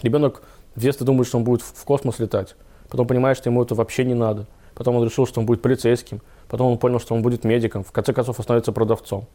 Ребенок 0.02 0.42
в 0.76 0.80
детстве 0.82 1.06
думает, 1.06 1.28
что 1.28 1.38
он 1.38 1.44
будет 1.44 1.62
в 1.62 1.84
космос 1.84 2.18
летать, 2.18 2.56
потом 2.90 3.06
понимает, 3.06 3.38
что 3.38 3.50
ему 3.50 3.62
это 3.62 3.76
вообще 3.76 4.06
не 4.06 4.16
надо, 4.16 4.48
потом 4.74 4.96
он 4.96 5.06
решил, 5.06 5.28
что 5.28 5.40
он 5.40 5.46
будет 5.46 5.62
полицейским, 5.62 6.22
потом 6.48 6.72
он 6.72 6.80
понял, 6.80 7.00
что 7.00 7.14
он 7.14 7.22
будет 7.22 7.44
медиком, 7.44 7.84
в 7.84 7.92
конце 7.92 8.12
концов 8.12 8.40
он 8.40 8.44
становится 8.44 8.72
продавцом 8.72 9.28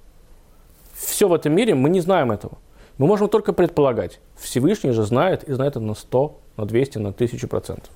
все 1.01 1.29
в 1.29 1.35
этом 1.35 1.55
мире, 1.55 1.75
мы 1.75 1.91
не 1.91 2.01
знаем 2.01 2.31
этого. 2.31 2.59
Мы 2.99 3.07
можем 3.07 3.29
только 3.29 3.53
предполагать. 3.53 4.21
Всевышний 4.37 4.93
же 4.93 5.03
знает, 5.03 5.45
и 5.45 5.53
знает 5.53 5.77
это 5.77 5.85
на 5.85 5.95
100, 5.95 6.41
на 6.57 6.67
200, 6.67 6.99
на 6.99 7.09
1000 7.11 7.49
процентов. 7.49 7.91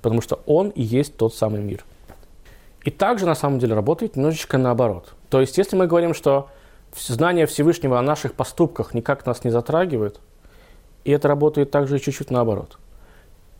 Потому 0.00 0.20
что 0.20 0.40
Он 0.46 0.70
и 0.70 0.82
есть 0.82 1.16
тот 1.16 1.34
самый 1.34 1.60
мир. 1.60 1.84
И 2.84 2.90
также 2.90 3.26
на 3.26 3.34
самом 3.34 3.58
деле 3.58 3.74
работает 3.74 4.16
немножечко 4.16 4.58
наоборот. 4.58 5.14
То 5.34 5.40
есть, 5.40 5.58
если 5.58 5.74
мы 5.74 5.88
говорим, 5.88 6.14
что 6.14 6.48
знание 6.96 7.46
Всевышнего 7.46 7.98
о 7.98 8.02
наших 8.02 8.34
поступках 8.34 8.94
никак 8.94 9.26
нас 9.26 9.42
не 9.42 9.50
затрагивает, 9.50 10.20
и 11.02 11.10
это 11.10 11.26
работает 11.26 11.72
также 11.72 11.96
и 11.96 12.00
чуть-чуть 12.00 12.30
наоборот. 12.30 12.78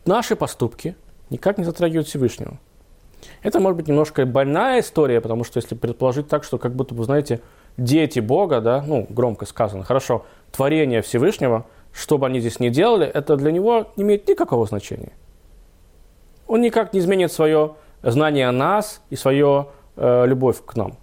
Наши 0.05 0.37
поступки 0.37 0.95
никак 1.29 1.57
не 1.57 1.65
затрагивают 1.65 2.07
Всевышнего. 2.07 2.59
Это 3.43 3.59
может 3.59 3.75
быть 3.75 3.89
немножко 3.89 4.25
больная 4.25 4.79
история, 4.79 5.19
потому 5.19 5.43
что 5.43 5.57
если 5.57 5.75
предположить 5.75 6.29
так, 6.29 6.45
что 6.45 6.57
как 6.57 6.73
будто 6.73 6.95
бы, 6.95 7.03
знаете, 7.03 7.41
дети 7.75 8.21
Бога, 8.21 8.61
да, 8.61 8.81
ну, 8.87 9.05
громко 9.09 9.45
сказано, 9.45 9.83
хорошо, 9.83 10.25
творение 10.53 11.01
Всевышнего, 11.01 11.65
что 11.91 12.17
бы 12.17 12.25
они 12.25 12.39
здесь 12.39 12.61
ни 12.61 12.69
делали, 12.69 13.05
это 13.05 13.35
для 13.35 13.51
него 13.51 13.91
не 13.97 14.03
имеет 14.03 14.29
никакого 14.29 14.65
значения. 14.65 15.11
Он 16.47 16.61
никак 16.61 16.93
не 16.93 17.01
изменит 17.01 17.33
свое 17.33 17.75
знание 18.01 18.47
о 18.47 18.53
нас 18.53 19.01
и 19.09 19.17
свою 19.17 19.71
э, 19.97 20.25
любовь 20.25 20.63
к 20.65 20.77
нам. 20.77 20.95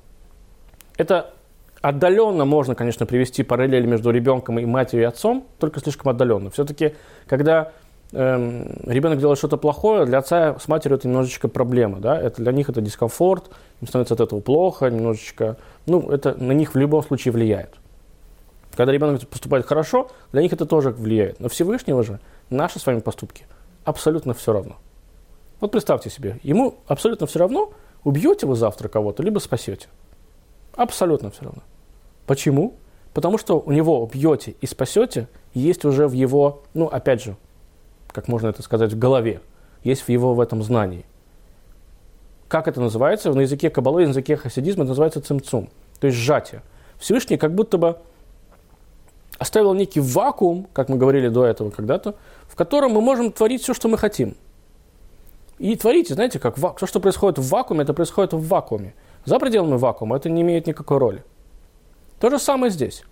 Это 1.02 1.32
отдаленно 1.80 2.44
можно, 2.44 2.76
конечно, 2.76 3.06
привести 3.06 3.42
параллель 3.42 3.86
между 3.86 4.12
ребенком 4.12 4.60
и 4.60 4.64
матерью 4.64 5.02
и 5.02 5.08
отцом, 5.08 5.48
только 5.58 5.80
слишком 5.80 6.10
отдаленно. 6.10 6.48
Все-таки, 6.50 6.94
когда 7.26 7.72
эм, 8.12 8.68
ребенок 8.86 9.18
делает 9.18 9.36
что-то 9.36 9.56
плохое, 9.56 10.06
для 10.06 10.18
отца 10.18 10.56
с 10.60 10.68
матерью 10.68 10.98
это 10.98 11.08
немножечко 11.08 11.48
проблема, 11.48 11.98
да, 11.98 12.16
это 12.16 12.40
для 12.40 12.52
них 12.52 12.68
это 12.68 12.80
дискомфорт, 12.80 13.50
им 13.80 13.88
становится 13.88 14.14
от 14.14 14.20
этого 14.20 14.38
плохо, 14.38 14.90
немножечко, 14.90 15.56
ну, 15.86 16.08
это 16.08 16.40
на 16.40 16.52
них 16.52 16.74
в 16.74 16.78
любом 16.78 17.02
случае 17.02 17.32
влияет. 17.32 17.74
Когда 18.76 18.92
ребенок 18.92 19.28
поступает 19.28 19.66
хорошо, 19.66 20.08
для 20.30 20.42
них 20.42 20.52
это 20.52 20.66
тоже 20.66 20.90
влияет. 20.90 21.40
Но 21.40 21.48
Всевышнего 21.48 22.04
же 22.04 22.20
наши 22.48 22.78
с 22.78 22.86
вами 22.86 23.00
поступки 23.00 23.44
абсолютно 23.82 24.34
все 24.34 24.52
равно. 24.52 24.76
Вот 25.58 25.72
представьте 25.72 26.10
себе, 26.10 26.38
ему 26.44 26.76
абсолютно 26.86 27.26
все 27.26 27.40
равно, 27.40 27.72
убьете 28.04 28.46
вы 28.46 28.54
завтра 28.54 28.86
кого-то, 28.86 29.24
либо 29.24 29.40
спасете. 29.40 29.88
Абсолютно 30.74 31.30
все 31.30 31.44
равно. 31.44 31.62
Почему? 32.26 32.74
Потому 33.14 33.38
что 33.38 33.60
у 33.60 33.72
него 33.72 34.02
убьете 34.02 34.54
и 34.60 34.66
спасете, 34.66 35.28
есть 35.54 35.84
уже 35.84 36.08
в 36.08 36.12
его, 36.12 36.62
ну, 36.72 36.86
опять 36.86 37.22
же, 37.22 37.36
как 38.08 38.28
можно 38.28 38.48
это 38.48 38.62
сказать, 38.62 38.92
в 38.92 38.98
голове, 38.98 39.40
есть 39.84 40.02
в 40.02 40.08
его 40.08 40.34
в 40.34 40.40
этом 40.40 40.62
знании. 40.62 41.04
Как 42.48 42.68
это 42.68 42.80
называется? 42.80 43.32
На 43.32 43.40
языке 43.40 43.70
кабалы, 43.70 44.04
на 44.04 44.10
языке 44.10 44.36
хасидизма 44.36 44.84
это 44.84 44.90
называется 44.90 45.20
цимцум, 45.20 45.68
то 46.00 46.06
есть 46.06 46.18
сжатие. 46.18 46.62
Всевышний 46.98 47.36
как 47.36 47.54
будто 47.54 47.78
бы 47.78 47.98
оставил 49.38 49.74
некий 49.74 50.00
вакуум, 50.00 50.68
как 50.72 50.88
мы 50.88 50.96
говорили 50.96 51.28
до 51.28 51.44
этого 51.44 51.70
когда-то, 51.70 52.14
в 52.46 52.54
котором 52.54 52.92
мы 52.92 53.00
можем 53.00 53.32
творить 53.32 53.62
все, 53.62 53.74
что 53.74 53.88
мы 53.88 53.98
хотим. 53.98 54.36
И 55.58 55.74
творите, 55.76 56.14
знаете, 56.14 56.38
как 56.38 56.56
все, 56.56 56.86
что 56.86 57.00
происходит 57.00 57.38
в 57.38 57.48
вакууме, 57.48 57.82
это 57.82 57.94
происходит 57.94 58.32
в 58.32 58.46
вакууме. 58.46 58.94
За 59.24 59.38
пределами 59.38 59.76
вакуума 59.76 60.16
это 60.16 60.28
не 60.28 60.42
имеет 60.42 60.66
никакой 60.66 60.98
роли. 60.98 61.24
То 62.20 62.30
же 62.30 62.38
самое 62.38 62.70
здесь. 62.70 63.04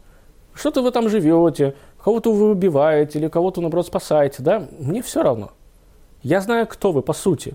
Что-то 0.55 0.83
вы 0.83 0.90
там 0.90 1.09
живете, 1.09 1.75
кого-то 2.03 2.33
вы 2.33 2.51
убиваете 2.51 3.18
или 3.18 3.29
кого-то, 3.29 3.61
наоборот, 3.61 3.87
спасаете, 3.87 4.42
да? 4.42 4.66
Мне 4.79 5.03
все 5.03 5.23
равно. 5.23 5.53
Я 6.23 6.40
знаю, 6.40 6.66
кто 6.66 6.92
вы 6.92 7.03
по 7.03 7.12
сути. 7.12 7.55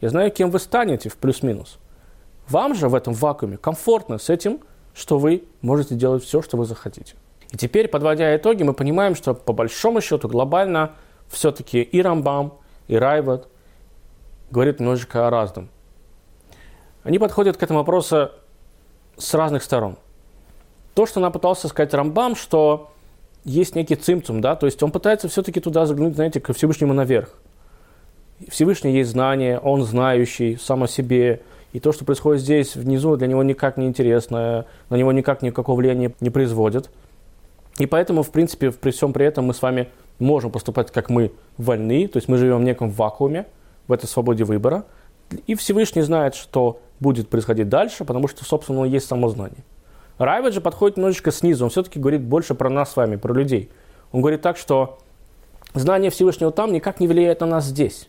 Я 0.00 0.08
знаю, 0.08 0.30
кем 0.30 0.50
вы 0.50 0.58
станете 0.58 1.08
в 1.08 1.16
плюс-минус. 1.16 1.78
Вам 2.48 2.74
же 2.74 2.88
в 2.88 2.94
этом 2.94 3.14
вакууме 3.14 3.56
комфортно 3.56 4.18
с 4.18 4.28
этим, 4.30 4.60
что 4.94 5.18
вы 5.18 5.44
можете 5.60 5.94
делать 5.94 6.24
все, 6.24 6.42
что 6.42 6.56
вы 6.56 6.64
захотите. 6.64 7.14
И 7.50 7.56
теперь, 7.56 7.88
подводя 7.88 8.34
итоги, 8.34 8.62
мы 8.62 8.72
понимаем, 8.72 9.14
что 9.14 9.34
по 9.34 9.52
большому 9.52 10.00
счету 10.00 10.28
глобально 10.28 10.92
все-таки 11.28 11.82
и 11.82 12.02
Рамбам, 12.02 12.54
и 12.88 12.96
Райват 12.96 13.48
говорят 14.50 14.80
немножечко 14.80 15.26
о 15.26 15.30
разном. 15.30 15.68
Они 17.04 17.18
подходят 17.18 17.56
к 17.56 17.62
этому 17.62 17.80
вопросу 17.80 18.30
с 19.16 19.34
разных 19.34 19.62
сторон. 19.62 19.96
То, 20.94 21.06
что 21.06 21.20
нам 21.20 21.32
пытался 21.32 21.68
сказать 21.68 21.94
Рамбам, 21.94 22.36
что 22.36 22.92
есть 23.44 23.74
некий 23.74 23.96
цимцум, 23.96 24.40
да, 24.40 24.54
то 24.56 24.66
есть 24.66 24.82
он 24.82 24.92
пытается 24.92 25.28
все-таки 25.28 25.60
туда 25.60 25.86
заглянуть, 25.86 26.14
знаете, 26.14 26.40
ко 26.40 26.52
Всевышнему 26.52 26.92
наверх. 26.92 27.34
Всевышний 28.48 28.92
есть 28.92 29.10
знание, 29.10 29.58
он 29.58 29.82
знающий 29.84 30.56
сам 30.56 30.84
о 30.84 30.88
себе, 30.88 31.42
и 31.72 31.80
то, 31.80 31.92
что 31.92 32.04
происходит 32.04 32.42
здесь 32.42 32.76
внизу, 32.76 33.16
для 33.16 33.26
него 33.26 33.42
никак 33.42 33.76
не 33.76 33.86
интересно, 33.86 34.66
на 34.90 34.96
него 34.96 35.10
никак 35.12 35.42
никакого 35.42 35.76
влияния 35.76 36.12
не 36.20 36.30
производит. 36.30 36.90
И 37.78 37.86
поэтому, 37.86 38.22
в 38.22 38.30
принципе, 38.30 38.70
при 38.70 38.90
всем 38.90 39.12
при 39.12 39.24
этом 39.24 39.46
мы 39.46 39.54
с 39.54 39.62
вами 39.62 39.88
можем 40.18 40.50
поступать, 40.50 40.90
как 40.90 41.08
мы 41.08 41.32
вольны, 41.56 42.06
то 42.06 42.18
есть 42.18 42.28
мы 42.28 42.36
живем 42.36 42.58
в 42.58 42.64
неком 42.64 42.90
вакууме, 42.90 43.46
в 43.88 43.92
этой 43.92 44.06
свободе 44.06 44.44
выбора, 44.44 44.84
и 45.46 45.54
Всевышний 45.54 46.02
знает, 46.02 46.34
что 46.34 46.80
будет 47.02 47.28
происходить 47.28 47.68
дальше, 47.68 48.04
потому 48.04 48.28
что, 48.28 48.44
собственно, 48.44 48.84
есть 48.84 49.06
само 49.06 49.28
знание. 49.28 49.64
Райвед 50.18 50.54
же 50.54 50.60
подходит 50.60 50.96
немножечко 50.96 51.32
снизу, 51.32 51.64
он 51.64 51.70
все-таки 51.70 51.98
говорит 51.98 52.22
больше 52.22 52.54
про 52.54 52.70
нас 52.70 52.92
с 52.92 52.96
вами, 52.96 53.16
про 53.16 53.34
людей. 53.34 53.70
Он 54.12 54.20
говорит 54.20 54.42
так, 54.42 54.56
что 54.56 54.98
знание 55.74 56.10
Всевышнего 56.10 56.52
там 56.52 56.72
никак 56.72 57.00
не 57.00 57.08
влияет 57.08 57.40
на 57.40 57.46
нас 57.46 57.64
здесь. 57.64 58.08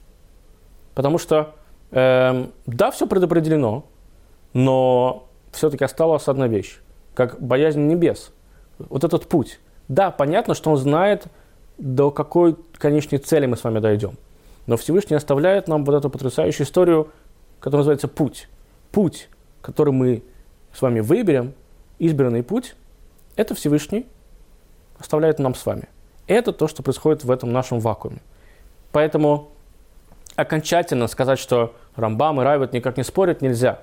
Потому 0.93 1.17
что 1.17 1.55
Эм, 1.93 2.51
да, 2.65 2.89
все 2.89 3.05
предопределено, 3.05 3.85
но 4.53 5.27
все-таки 5.51 5.85
осталась 5.85 6.27
одна 6.27 6.47
вещь, 6.47 6.79
как 7.13 7.39
боязнь 7.39 7.81
небес. 7.81 8.31
Вот 8.79 9.03
этот 9.03 9.27
путь. 9.27 9.59
Да, 9.87 10.09
понятно, 10.09 10.55
что 10.55 10.71
он 10.71 10.77
знает, 10.77 11.27
до 11.77 12.09
какой 12.09 12.55
конечной 12.79 13.19
цели 13.19 13.45
мы 13.45 13.57
с 13.57 13.63
вами 13.63 13.77
дойдем. 13.77 14.17
Но 14.65 14.75
Всевышний 14.75 15.15
оставляет 15.15 15.67
нам 15.67 15.85
вот 15.85 15.93
эту 15.93 16.09
потрясающую 16.09 16.65
историю, 16.65 17.09
которая 17.59 17.81
называется 17.81 18.07
«Путь». 18.07 18.49
Путь, 18.93 19.27
который 19.61 19.91
мы 19.91 20.23
с 20.71 20.81
вами 20.81 21.01
выберем, 21.01 21.53
избранный 21.97 22.43
путь, 22.43 22.75
это 23.35 23.55
Всевышний 23.55 24.05
оставляет 24.99 25.39
нам 25.39 25.55
с 25.55 25.65
вами. 25.65 25.89
Это 26.27 26.53
то, 26.53 26.67
что 26.67 26.83
происходит 26.83 27.23
в 27.23 27.31
этом 27.31 27.51
нашем 27.51 27.79
вакууме. 27.79 28.21
Поэтому 28.91 29.49
окончательно 30.35 31.07
сказать, 31.07 31.39
что 31.39 31.75
Рамбам 31.95 32.39
и 32.39 32.43
Райват 32.43 32.71
никак 32.71 32.95
не 32.95 33.03
спорят, 33.03 33.41
нельзя. 33.41 33.81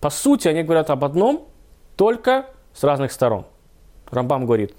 По 0.00 0.10
сути, 0.10 0.48
они 0.48 0.64
говорят 0.64 0.90
об 0.90 1.04
одном, 1.04 1.46
только 1.96 2.46
с 2.74 2.82
разных 2.82 3.12
сторон. 3.12 3.46
Рамбам 4.10 4.46
говорит 4.46 4.74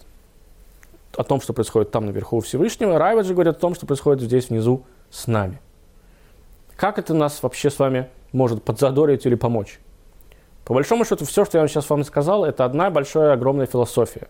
о 1.15 1.23
том, 1.23 1.39
что 1.39 1.53
происходит 1.53 1.91
там 1.91 2.05
наверху 2.05 2.37
у 2.37 2.41
Всевышнего, 2.41 2.99
Райват 2.99 3.25
же 3.25 3.33
говорит 3.33 3.55
о 3.55 3.59
том, 3.59 3.73
что 3.73 3.85
происходит 3.85 4.21
здесь 4.21 4.49
внизу 4.49 4.85
с 5.09 5.27
нами. 5.27 5.61
Как 6.75 6.99
это 6.99 7.13
нас 7.13 7.41
вообще 7.41 7.69
с 7.69 7.79
вами 7.79 8.09
может 8.31 8.63
подзадорить 8.63 9.25
или 9.25 9.35
помочь? 9.35 9.79
По 10.65 10.73
большому 10.73 11.03
счету, 11.05 11.25
все, 11.25 11.45
что 11.45 11.57
я 11.57 11.67
сейчас 11.67 11.89
вам 11.89 12.03
сказал, 12.03 12.45
это 12.45 12.63
одна 12.63 12.89
большая, 12.91 13.33
огромная 13.33 13.65
философия. 13.65 14.27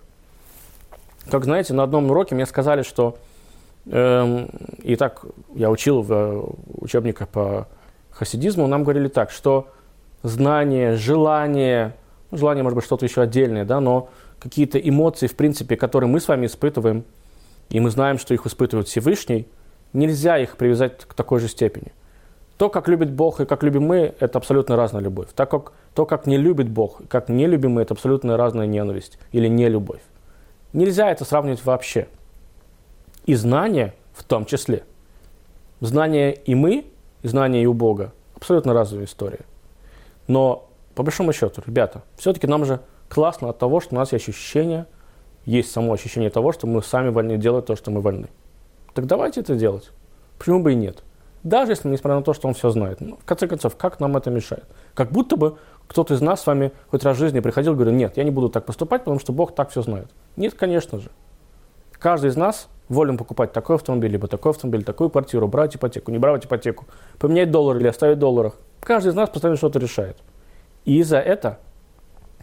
Как 1.29 1.43
знаете, 1.43 1.73
на 1.73 1.83
одном 1.83 2.09
уроке 2.09 2.33
мне 2.33 2.45
сказали, 2.45 2.81
что 2.81 3.17
эм, 3.87 4.49
и 4.81 4.95
так 4.95 5.25
я 5.53 5.69
учил 5.69 6.01
в 6.01 6.11
э, 6.11 6.43
учебниках 6.75 7.27
по 7.29 7.67
хасидизму, 8.09 8.67
нам 8.67 8.83
говорили 8.83 9.09
так, 9.09 9.31
что 9.31 9.67
знание, 10.23 10.95
желание, 10.95 11.95
ну, 12.31 12.37
желание 12.37 12.63
может 12.63 12.75
быть 12.75 12.85
что-то 12.85 13.05
еще 13.05 13.21
отдельное, 13.21 13.65
да, 13.65 13.79
но 13.79 14.09
какие-то 14.39 14.77
эмоции, 14.79 15.27
в 15.27 15.35
принципе, 15.35 15.75
которые 15.75 16.09
мы 16.09 16.19
с 16.19 16.27
вами 16.27 16.45
испытываем, 16.45 17.03
и 17.69 17.79
мы 17.79 17.89
знаем, 17.89 18.17
что 18.17 18.33
их 18.33 18.45
испытывает 18.45 18.87
Всевышний, 18.87 19.47
нельзя 19.93 20.37
их 20.37 20.57
привязать 20.57 21.05
к 21.05 21.13
такой 21.13 21.39
же 21.39 21.47
степени. 21.47 21.91
То, 22.59 22.69
как 22.69 22.89
любит 22.89 23.09
Бог 23.09 23.39
и 23.39 23.45
как 23.45 23.63
любим 23.63 23.83
мы, 23.83 24.13
это 24.19 24.37
абсолютно 24.37 24.75
разная 24.75 25.01
любовь. 25.01 25.29
Так 25.33 25.49
как 25.49 25.71
то, 25.95 26.05
как 26.05 26.27
не 26.27 26.35
любит 26.35 26.67
Бог, 26.67 27.01
как 27.07 27.29
не 27.29 27.47
любим 27.47 27.71
мы, 27.71 27.83
это 27.83 27.93
абсолютно 27.93 28.35
разная 28.35 28.67
ненависть 28.67 29.17
или 29.31 29.47
не 29.47 29.69
любовь. 29.69 30.01
Нельзя 30.73 31.09
это 31.09 31.23
сравнивать 31.23 31.63
вообще. 31.63 32.09
И 33.25 33.33
знание 33.35 33.93
в 34.11 34.25
том 34.25 34.43
числе. 34.43 34.83
Знание 35.79 36.33
и 36.33 36.53
мы, 36.53 36.85
и 37.21 37.27
знание 37.29 37.63
и 37.63 37.65
у 37.65 37.73
Бога 37.73 38.11
абсолютно 38.35 38.73
разная 38.73 39.05
история. 39.05 39.45
Но, 40.27 40.67
по 40.95 41.03
большому 41.03 41.31
счету, 41.31 41.63
ребята, 41.65 42.03
все-таки 42.17 42.45
нам 42.45 42.65
же 42.65 42.81
классно 43.07 43.47
от 43.47 43.57
того, 43.57 43.79
что 43.79 43.95
у 43.95 43.97
нас 43.97 44.11
есть 44.11 44.27
ощущение, 44.27 44.85
есть 45.45 45.71
само 45.71 45.93
ощущение 45.93 46.29
того, 46.29 46.51
что 46.51 46.67
мы 46.67 46.83
сами 46.83 47.07
вольны 47.07 47.37
делать 47.37 47.67
то, 47.67 47.77
что 47.77 47.89
мы 47.89 48.01
вольны. 48.01 48.27
Так 48.93 49.05
давайте 49.05 49.39
это 49.39 49.55
делать. 49.55 49.91
Почему 50.37 50.61
бы 50.61 50.73
и 50.73 50.75
нет? 50.75 51.03
Даже 51.43 51.71
если, 51.71 51.87
несмотря 51.87 52.17
на 52.17 52.23
то, 52.23 52.33
что 52.33 52.47
он 52.47 52.53
все 52.53 52.69
знает. 52.69 52.99
Ну, 52.99 53.17
в 53.17 53.25
конце 53.25 53.47
концов, 53.47 53.77
как 53.77 53.99
нам 53.99 54.17
это 54.17 54.29
мешает? 54.29 54.65
Как 54.93 55.11
будто 55.11 55.37
бы 55.37 55.57
кто-то 55.87 56.13
из 56.13 56.21
нас 56.21 56.41
с 56.41 56.47
вами 56.47 56.71
хоть 56.89 57.03
раз 57.03 57.15
в 57.15 57.19
жизни 57.19 57.39
приходил 57.39 57.73
и 57.73 57.75
говорил, 57.75 57.93
нет, 57.93 58.17
я 58.17 58.23
не 58.23 58.31
буду 58.31 58.49
так 58.49 58.65
поступать, 58.65 59.01
потому 59.01 59.19
что 59.19 59.31
Бог 59.31 59.55
так 59.55 59.69
все 59.69 59.81
знает. 59.81 60.09
Нет, 60.35 60.53
конечно 60.53 60.99
же. 60.99 61.09
Каждый 61.93 62.29
из 62.29 62.35
нас 62.35 62.67
волен 62.89 63.17
покупать 63.17 63.53
такой 63.53 63.77
автомобиль, 63.77 64.11
либо 64.11 64.27
такой 64.27 64.51
автомобиль, 64.51 64.83
такую 64.83 65.09
квартиру, 65.09 65.47
брать 65.47 65.75
ипотеку, 65.75 66.11
не 66.11 66.17
брать 66.17 66.45
ипотеку, 66.45 66.85
поменять 67.19 67.51
доллар 67.51 67.77
или 67.77 67.87
оставить 67.87 68.17
в 68.17 68.19
долларах. 68.19 68.55
Каждый 68.81 69.09
из 69.09 69.15
нас 69.15 69.29
постоянно 69.29 69.57
что-то 69.57 69.79
решает. 69.79 70.17
И 70.85 71.01
за 71.03 71.19
это 71.19 71.59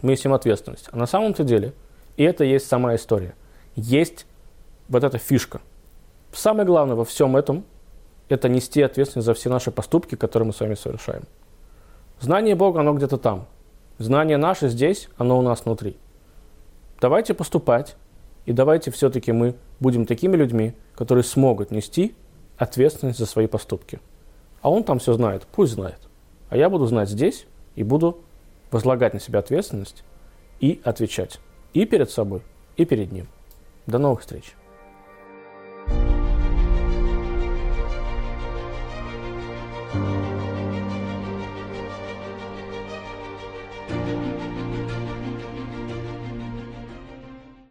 мы 0.01 0.11
несем 0.11 0.33
ответственность. 0.33 0.89
А 0.91 0.97
на 0.97 1.05
самом-то 1.05 1.43
деле, 1.43 1.73
и 2.15 2.23
это 2.23 2.43
есть 2.43 2.67
сама 2.67 2.95
история, 2.95 3.35
есть 3.75 4.25
вот 4.89 5.03
эта 5.03 5.17
фишка. 5.17 5.61
Самое 6.33 6.65
главное 6.65 6.95
во 6.95 7.05
всем 7.05 7.37
этом– 7.37 7.63
это 8.29 8.49
нести 8.49 8.81
ответственность 8.81 9.25
за 9.25 9.33
все 9.33 9.49
наши 9.49 9.71
поступки, 9.71 10.15
которые 10.15 10.47
мы 10.47 10.53
с 10.53 10.59
вами 10.59 10.75
совершаем. 10.75 11.23
Знание 12.19 12.55
Бога, 12.55 12.81
оно 12.81 12.93
где-то 12.93 13.17
там. 13.17 13.47
Знание 13.99 14.37
наше 14.37 14.69
здесь, 14.69 15.09
оно 15.17 15.37
у 15.39 15.41
нас 15.41 15.65
внутри. 15.65 15.97
Давайте 16.99 17.33
поступать, 17.33 17.95
и 18.45 18.53
давайте 18.53 18.91
все-таки 18.91 19.31
мы 19.31 19.55
будем 19.79 20.05
такими 20.05 20.35
людьми, 20.35 20.73
которые 20.95 21.23
смогут 21.23 21.71
нести 21.71 22.15
ответственность 22.57 23.19
за 23.19 23.25
свои 23.25 23.47
поступки. 23.47 23.99
А 24.61 24.69
он 24.69 24.83
там 24.83 24.99
все 24.99 25.13
знает, 25.13 25.45
пусть 25.51 25.73
знает. 25.73 25.99
А 26.49 26.57
я 26.57 26.69
буду 26.69 26.85
знать 26.85 27.09
здесь 27.09 27.45
и 27.75 27.83
буду 27.83 28.19
возлагать 28.71 29.13
на 29.13 29.19
себя 29.19 29.39
ответственность 29.39 30.03
и 30.59 30.81
отвечать 30.83 31.39
и 31.73 31.85
перед 31.85 32.09
собой, 32.09 32.41
и 32.75 32.85
перед 32.85 33.11
ним. 33.11 33.27
До 33.85 33.99
новых 33.99 34.21
встреч! 34.21 34.55